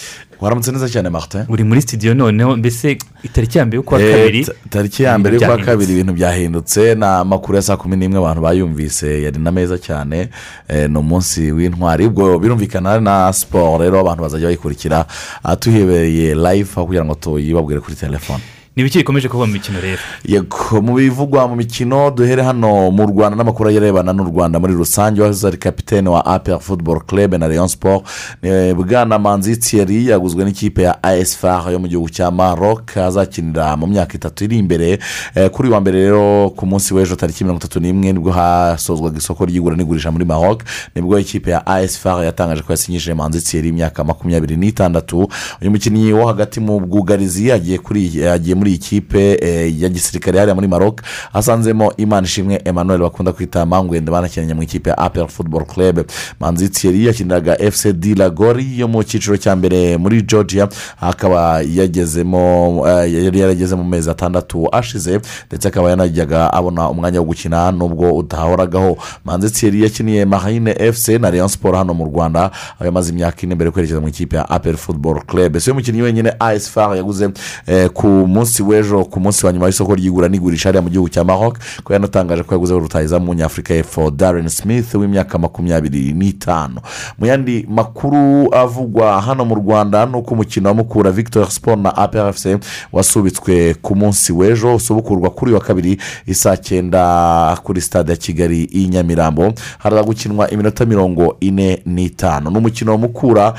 [0.41, 1.45] Waramutse neza cyane martin.
[1.49, 4.45] Uri muri studio noneho mbese itariki ya mbere y'ukwa Eh, kabiri?
[4.45, 6.95] ta- tariki ya mbere y'ukwa kabiri ibintu byahindutse.
[6.95, 9.23] Ni amakuru ya saa kumi n'imwe abantu bayumvise.
[9.23, 10.29] Yari na meza cyane.
[10.69, 12.07] Eh, ni umunsi w'intwari.
[12.07, 15.07] Ubwo birumvikana na siporo rero abantu bazajya bayikurikira
[15.45, 18.41] ah, tuhibereye live aho kugira ngo tuyibabwire kuri telefone.
[18.77, 19.99] Ni ibiki bikomeje kuba mu mikino rero?
[20.25, 25.21] Yego mu bivugwa mu mikino duhere hano mu rwanda n'amakuru arebana n'u rwanda muri rusange
[25.21, 28.05] wahoze ari kapitene wa apr football club na leon sport
[28.43, 33.77] ni bwana manzi thierry yaguzwe n'ikipe ya as far yo mu gihugu cya maroc azakinira
[33.77, 34.99] mu myaka itatu iri imbere
[35.35, 39.19] Eh, kuri wa mbere rero ku munsi w'ejo tariki mirongo itatu n'imwe ni bwo hasozwaga
[39.19, 40.63] isoko ry'igura n'igurisha muri maroc
[40.95, 45.29] ni bwo ikipe ya as far yatangaje ko yasinyishije manzi thierry imyaka makumyabiri n'itandatu.
[45.63, 50.39] Uyu mukinnyi wo hagati mu bwugarizi agiye kuri agiye muri iyi kipe eh, ya gisirikare
[50.39, 51.01] hariya muri maroc
[51.33, 56.01] asanzemo imana ishimwe emmanuel bakunda kwita mangwende banakinanye mu ikipe ya apel football club.
[56.41, 60.69] Manzi thierry yakiniraga fc dilagori yo mu cyiciro cya mbere muri georgia
[61.01, 67.27] akaba yagezemo eh, yari yarageze mu mezi atandatu ashize ndetse akaba yanajyaga abona umwanya wo
[67.27, 72.43] gukina nubwo utahoragaho manzi thierry yakiniye marine fc na leon sport hano mu rwanda
[72.77, 75.59] aho yamaze imyaka ine mbere yo kwerekeza mu ikipe ya apel football club.
[75.59, 77.29] Si we mukinnyi wenyine as far yaguze
[77.67, 81.25] eh, ku munsi w'ejo ku munsi wa nyuma y'isoko ry'igura n'igurisha hariya mu gihugu cya
[81.25, 86.81] maroc ko yanatangaje ko yaguze rutahizamu w'umunyafurika y'epfo darren smith w'imyaka makumyabiri n'itanu.
[87.19, 91.97] Mu yandi makuru avugwa hano mu rwanda ni uko umukino wa mukura victor sport na
[91.97, 92.47] aprfc
[92.93, 98.87] wasubitswe ku munsi w'ejo usubukurwa kuri wa kabiri isaa cyenda kuri stade ya kigali i
[98.89, 99.53] nyamirambo.
[99.79, 102.51] Haraza gukinwa iminota mirongo ine n'itanu.
[102.51, 103.55] Ni umukino wa mukura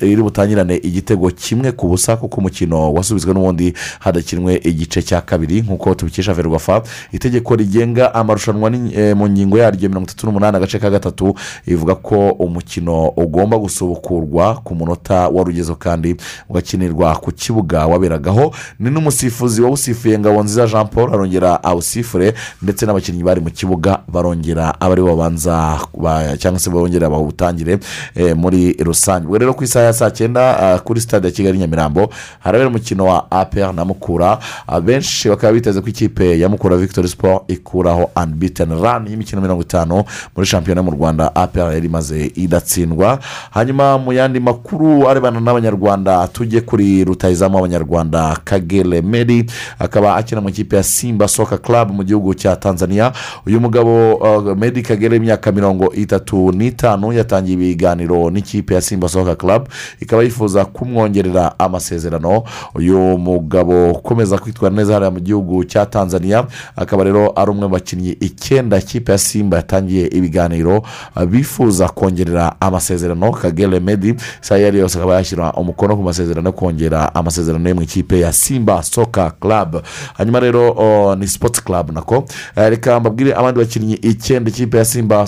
[0.00, 3.72] iri butangirane igitego kimwe ku busa kuko umukino wasubitswe n'ubundi
[4.10, 6.82] hadakinwe igice cya kabiri nk'uko tubikesha ferwafa
[7.12, 11.34] itegeko rigenga amarushanwa eh, mu ngingo yaryo mirongo itatu n'umunani agace ka gatatu
[11.66, 16.16] ivuga ko umukino ugomba gusubukurwa ku munota warugezeho kandi
[16.48, 18.54] ugakinirwa ku kibuga waberagaho.
[18.78, 24.92] Ni n'umusifuzi wawusifuye ngabonziza jean paul arongera awusifure ndetse n'abakinnyi bari mu kibuga barongera aba
[24.92, 27.78] ari bo babanza ba- cyangwa se bongera bawutangire
[28.14, 29.26] eh, muri rusange.
[29.26, 33.30] Ubwo rero ku isaha ya saa cyenda kuri stade ya kigali nyamirambo harabera umukino wa
[33.30, 39.06] apr na mukura abenshi bakaba biteze ko ikipe ya mukura victory sport ikuraho unbeaten run
[39.06, 40.04] y'imikino mirongo itanu
[40.36, 43.18] muri shampiyona mu rwanda apr yari imaze idatsindwa.
[43.50, 49.46] Hanyuma mu yandi makuru arebana n'abanyarwanda tujye kuri rutayizamu w'abanyarwanda kagere meri
[49.78, 53.12] akaba akina mu ikipe ya simba soka club mu gihugu cya tanzania.
[53.46, 59.34] Uyu mugabo uh, medi kagere imyaka mirongo itatu n'itanu yatangiye ibiganiro n'ikipe ya simba soka
[59.36, 59.68] club
[60.00, 62.42] ikaba yifuza kumwongerera amasezerano.
[62.74, 66.44] Uyu mugabo ukomeza kwitwara neza hariya mu gihugu cya tanzania.
[66.76, 70.78] Akaba rero ari umwe mu bakinnyi icyenda ikipe ya simba yatangiye ibiganiro
[71.16, 73.30] uh, bifuza kongerera amasezerano.
[73.32, 77.68] Kagere medi isaha iyo ari yo yose akaba yashyira umukono ku masezerano yo kongera amasezerano
[77.68, 79.82] ye mu ikipe ya simba soka club.
[80.14, 82.24] Hanyuma rero uh, ni sports club nako.
[82.56, 85.26] Eh, reka mbabwire abandi bakinnyi icyenda ikipe ya simba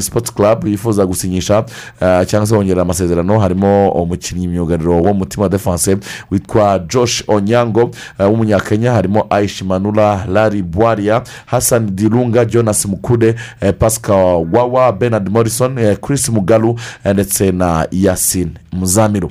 [0.00, 1.64] sports club yifuza gusinyisha
[2.26, 3.38] cyangwa se kongerera amasezerano.
[3.38, 5.96] Harimo umukinnyi myugariro w'umutima wa defense
[6.30, 7.90] witwa josh onyango.
[8.18, 15.78] W'umunyakenya harimo aishi manura lari bwaria hassan dirunga jonas mukude eh, pascal wawa bernard morrison
[15.78, 19.30] eh, chris mugaru eh, ndetse na yasin muzamiru.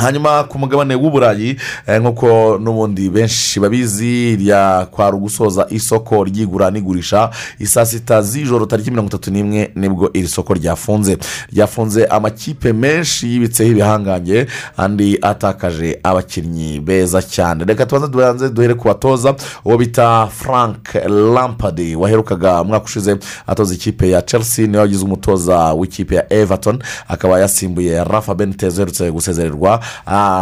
[0.00, 7.30] Hanyuma ku mugabane w'uburayi eh, nk'uko n'ubundi benshi babizi rya kwari ugusoza isoko ry'igura n'igurisha
[7.58, 11.18] isaa sita z'ijoro tariki mirongo itatu n'imwe ni bwo iri soko ryafunze.
[11.52, 14.46] Ryafunze amakipe menshi yibitseho ibihangange
[14.76, 17.64] andi atakaje abakinnyi beza cyane.
[17.64, 19.34] Reka tubanze tubanze duhere ku batoza
[19.64, 20.94] uwo bita frank
[21.34, 26.78] lampard waherukaga umwaka ushize atoza ikipe ya chelsea ni we wagize umutoza w'ikipe ya everton
[27.08, 29.80] akaba yasimbuye rafa benitez uherutse gusezererwa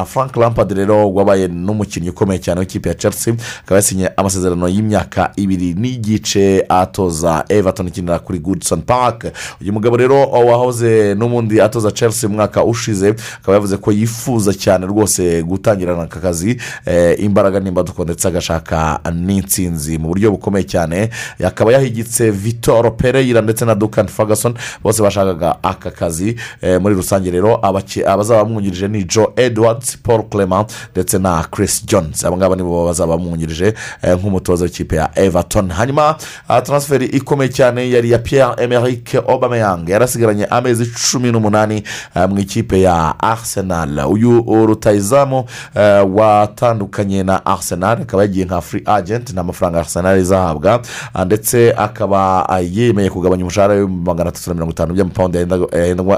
[0.07, 3.35] frank lampard rero wabaye n'umukinnyi ukomeye cyane w'ikipe ya chelsea
[3.65, 9.25] akaba yasinye amasezerano y'imyaka ibiri n'igice atoza everton ikinira kuri goodson park.
[9.61, 13.09] Uyu mugabo rero wahoze n'ubundi atoza chelsea umwaka ushize
[13.43, 19.99] akaba yavuze ko yifuza cyane rwose gutangirana aka kazi eh, imbaraga n'imbaduko ndetse agashaka n'insinzi
[19.99, 21.11] mu buryo bukomeye cyane.
[21.45, 27.31] Akaba yahigitse vitor pereira ndetse na dukan ferguson bose bashakaga aka kazi eh, muri rusange
[27.31, 27.61] rero
[28.07, 32.25] abazaba bamwungirije ni joe edwards paul clement ndetse na chris jones.
[32.25, 35.71] Aba ngaba nibo bazaba bamwungirije eh, nk'umutoza w'ikipe ya everton.
[35.71, 36.17] Hanyuma
[36.49, 41.83] ah, transferi ikomeye cyane yari ya pierre emerick obameyang yarasigaranye amezi cumi n'umunani
[42.17, 44.07] eh, mu ikipe ya arsenal.
[44.11, 50.81] Uyu rutayizamu eh, watandukanye na arsenal akaba yagiye nka free agent ni amafaranga arsenal izahabwa
[51.15, 55.39] ah, ndetse akaba ah, yemeye kugabanya umushahara w'ibihumbi magana atatu na mirongo itanu by'amapawundi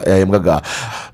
[0.06, 0.62] yahembwaga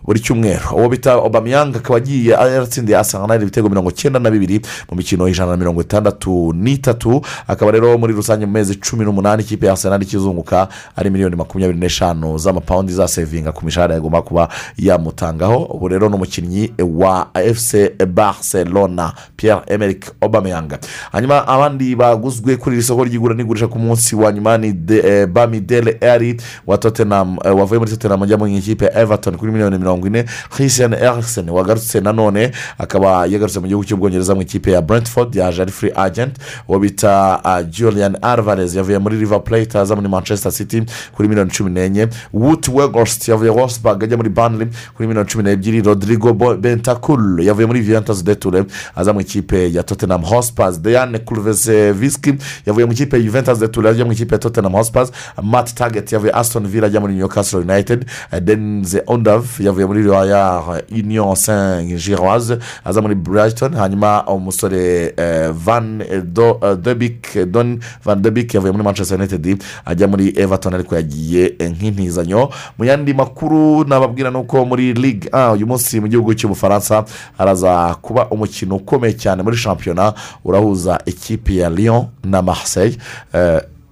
[0.04, 0.76] buri cyumweru.
[0.76, 4.60] Uwo bita obameyang akaba agiye yaratsindiye arsenal ibitego mirongo icyenda na bibiri
[4.90, 7.22] mu mikino ijana na mirongo itandatu n'itatu.
[7.48, 11.78] Akaba rero muri rusange mu mezi cumi n'umunani ikipe ya arsenal ikizunguka ari miliyoni makumyabiri
[11.78, 15.64] n'eshanu z'amapawundi zasevinga ku mishahara yagomba kuba yamutangaho.
[15.64, 17.74] Ubu rero ni umukinnyi wa fc
[18.08, 20.78] barcelona pierre emerick obameyang
[21.12, 25.26] hanyuma abandi baguzwe kuri iri soko ry'igura n'igurisha ku munsi wa nyuma ni de, eh,
[25.26, 29.78] bamidele eri wa tottenham eh, wavuye muri tottenham ajya mu ikipe ya everton kuri miliyoni
[29.78, 30.24] mirongo ine.
[30.50, 35.72] Christian eriksen wagarutse nanone akaba yagarutse mu gihugu cy'ubwongereza mu ikipe ya brentford yaje ari
[35.72, 36.36] free agent
[36.68, 38.74] uwo bita uh, julian alvarez.
[38.76, 42.08] Yavuye muri river plate aza muri manchester city kuri miliyoni cumi n'enye.
[42.32, 45.82] Wood wegost yavuye wolfsburg ajya muri banley kuri miliyoni cumi n'ebyiri.
[45.82, 48.64] Rodrigo bentakul yavuye muri viyantazi de ture
[48.96, 52.34] aza mu ikipe ya tottenham hotspurs diane kurveseviski
[52.66, 55.12] yavuye mu ikipe ya juventus de ture ajya mu ikipe ya tottenham hotspurs
[55.42, 58.04] matt target yavuye aston villa ajya muri newcastle united.
[58.40, 61.65] Denze ondav yavuye muri royal union saint
[61.96, 68.54] giroise aza muri brighton hanyuma umusore eh, van eh, do eh, debik don van debik
[68.54, 74.36] yavuye muri manchester united ajya muri everton ariko yagiye nk'intizanyo mu yandi makuru nababwira ni
[74.36, 77.04] uko muri ligue 1 uyu munsi mu gihugu cy'ubufaransa
[77.38, 80.14] haraza kuba umukino ukomeye cyane muri shampiyona
[80.44, 82.98] urahuza ikipe ya lyon na marseille.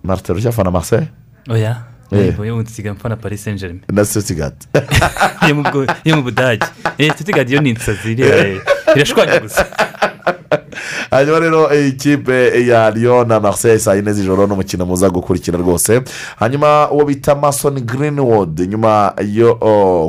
[0.05, 1.09] Marite rucyafana marseille?
[2.15, 2.47] Eh.
[2.47, 4.69] yo nsiga mfana paris saint germain na sotigati
[6.05, 6.67] yo mu budage.
[6.99, 8.61] Eh tutigadi yo ni insazi eh,
[8.97, 9.67] irashwanyaguza
[11.11, 16.01] hanyuma rero eh, ikipe ya Lyon na marseille saa yine z'ijoro n'umukino muza gukurikira rwose.
[16.39, 19.55] Hanyuma uwo bita mason greenwood nyuma yo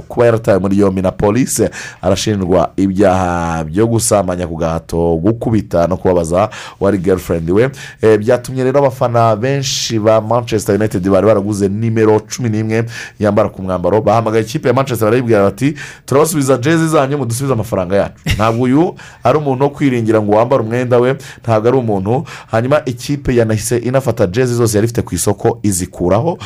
[0.07, 1.69] kuba yaratawe muri yombi na polisi
[2.01, 6.49] arashinjwa ibyaha byo gusambanya ku gahato gukubita no kubabaza
[6.79, 7.69] wari girlfriend we.
[8.01, 12.85] Eh, byatumye rero abafana benshi ba manchester united bari baraguze nimero cumi n'imwe
[13.19, 14.01] yambara ku mwambaro.
[14.01, 15.73] Bahamagaye ikipe ya manchester barayibwira bati
[16.05, 18.15] turabasubiza jezi zanyu mudusubize amafaranga yacu.
[18.35, 22.23] Ntabwo uyu ari umuntu wo kwiringira ngo wambare umwenda we ntabwo ari umuntu.
[22.51, 26.37] Hanyuma ikipe yanahise inafata jezi zose yari ifite ku isoko izikuraho.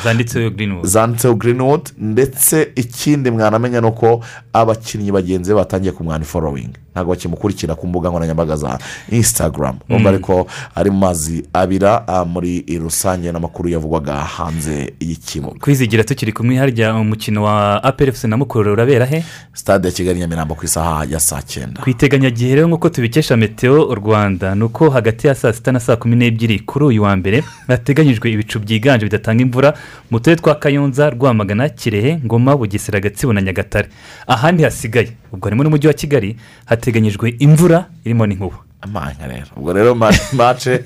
[0.82, 1.88] Zanditseho greenwood.
[1.98, 4.20] Ndetse ikindi mwanamenya ni uko
[4.52, 8.78] abakinnyi bagenzi be batangiye kumwana forowingi ntabwo bakimukurikira ku mbuga nkoranyambaga za
[9.10, 9.76] instagram.
[9.88, 10.14] Urumva Mm.
[10.14, 15.58] ariko ari mu mazi abira muri rusange n'amakuru yavugwaga hanze y'ikibuga.
[15.60, 19.24] Kwizigira tukiri kumwe harya umukino wa aperefusi na mukuru urabera he?
[19.52, 21.82] Stade ya kigali nyamirambo ku isaha ya saa cyenda.
[21.82, 25.96] Ku iteganyagihe rero nk'uko tubikesha meteo rwanda ni uko hagati ya saa sita na saa
[25.96, 29.74] kumi n'ebyiri kuri uyu wa mbere hateganyijwe ibicu byiganje bidatanga imvura
[30.10, 33.88] mu turere twa kayonza rwamagana kirehe ngoma bugesera gatsibo na nyagatare.
[34.26, 38.58] Ahandi hasigaye ubwo harimo n'umujyi wa kigali hateganyijwe imvura irimo n'inkuba.
[38.82, 40.84] Amanya rero ubwo rero ma- mace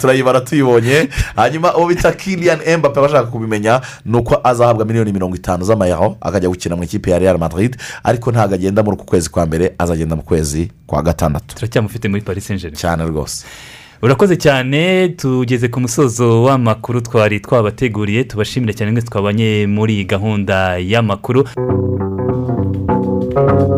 [0.00, 5.64] turayibara tuyibonye hanyuma uwo bita kilian embape abashaka kubimenya ni uko azahabwa miliyoni mirongo itanu
[5.64, 7.76] z'amayero akajya gukina mu ikipe ya real madrid.
[8.04, 12.22] Ariko ntabwo agenda muri uku kwezi kwa mbere azagenda mu kwezi kwa gatandatu turacyamufite muri
[12.22, 13.44] paris saint germain cyane rwose
[14.02, 21.44] urakoze cyane tugeze ku musozo w'amakuru twari twabateguriye tubashimire cyane twabanye muri iyi gahunda y'amakuru.
[23.36, 23.76] Thank.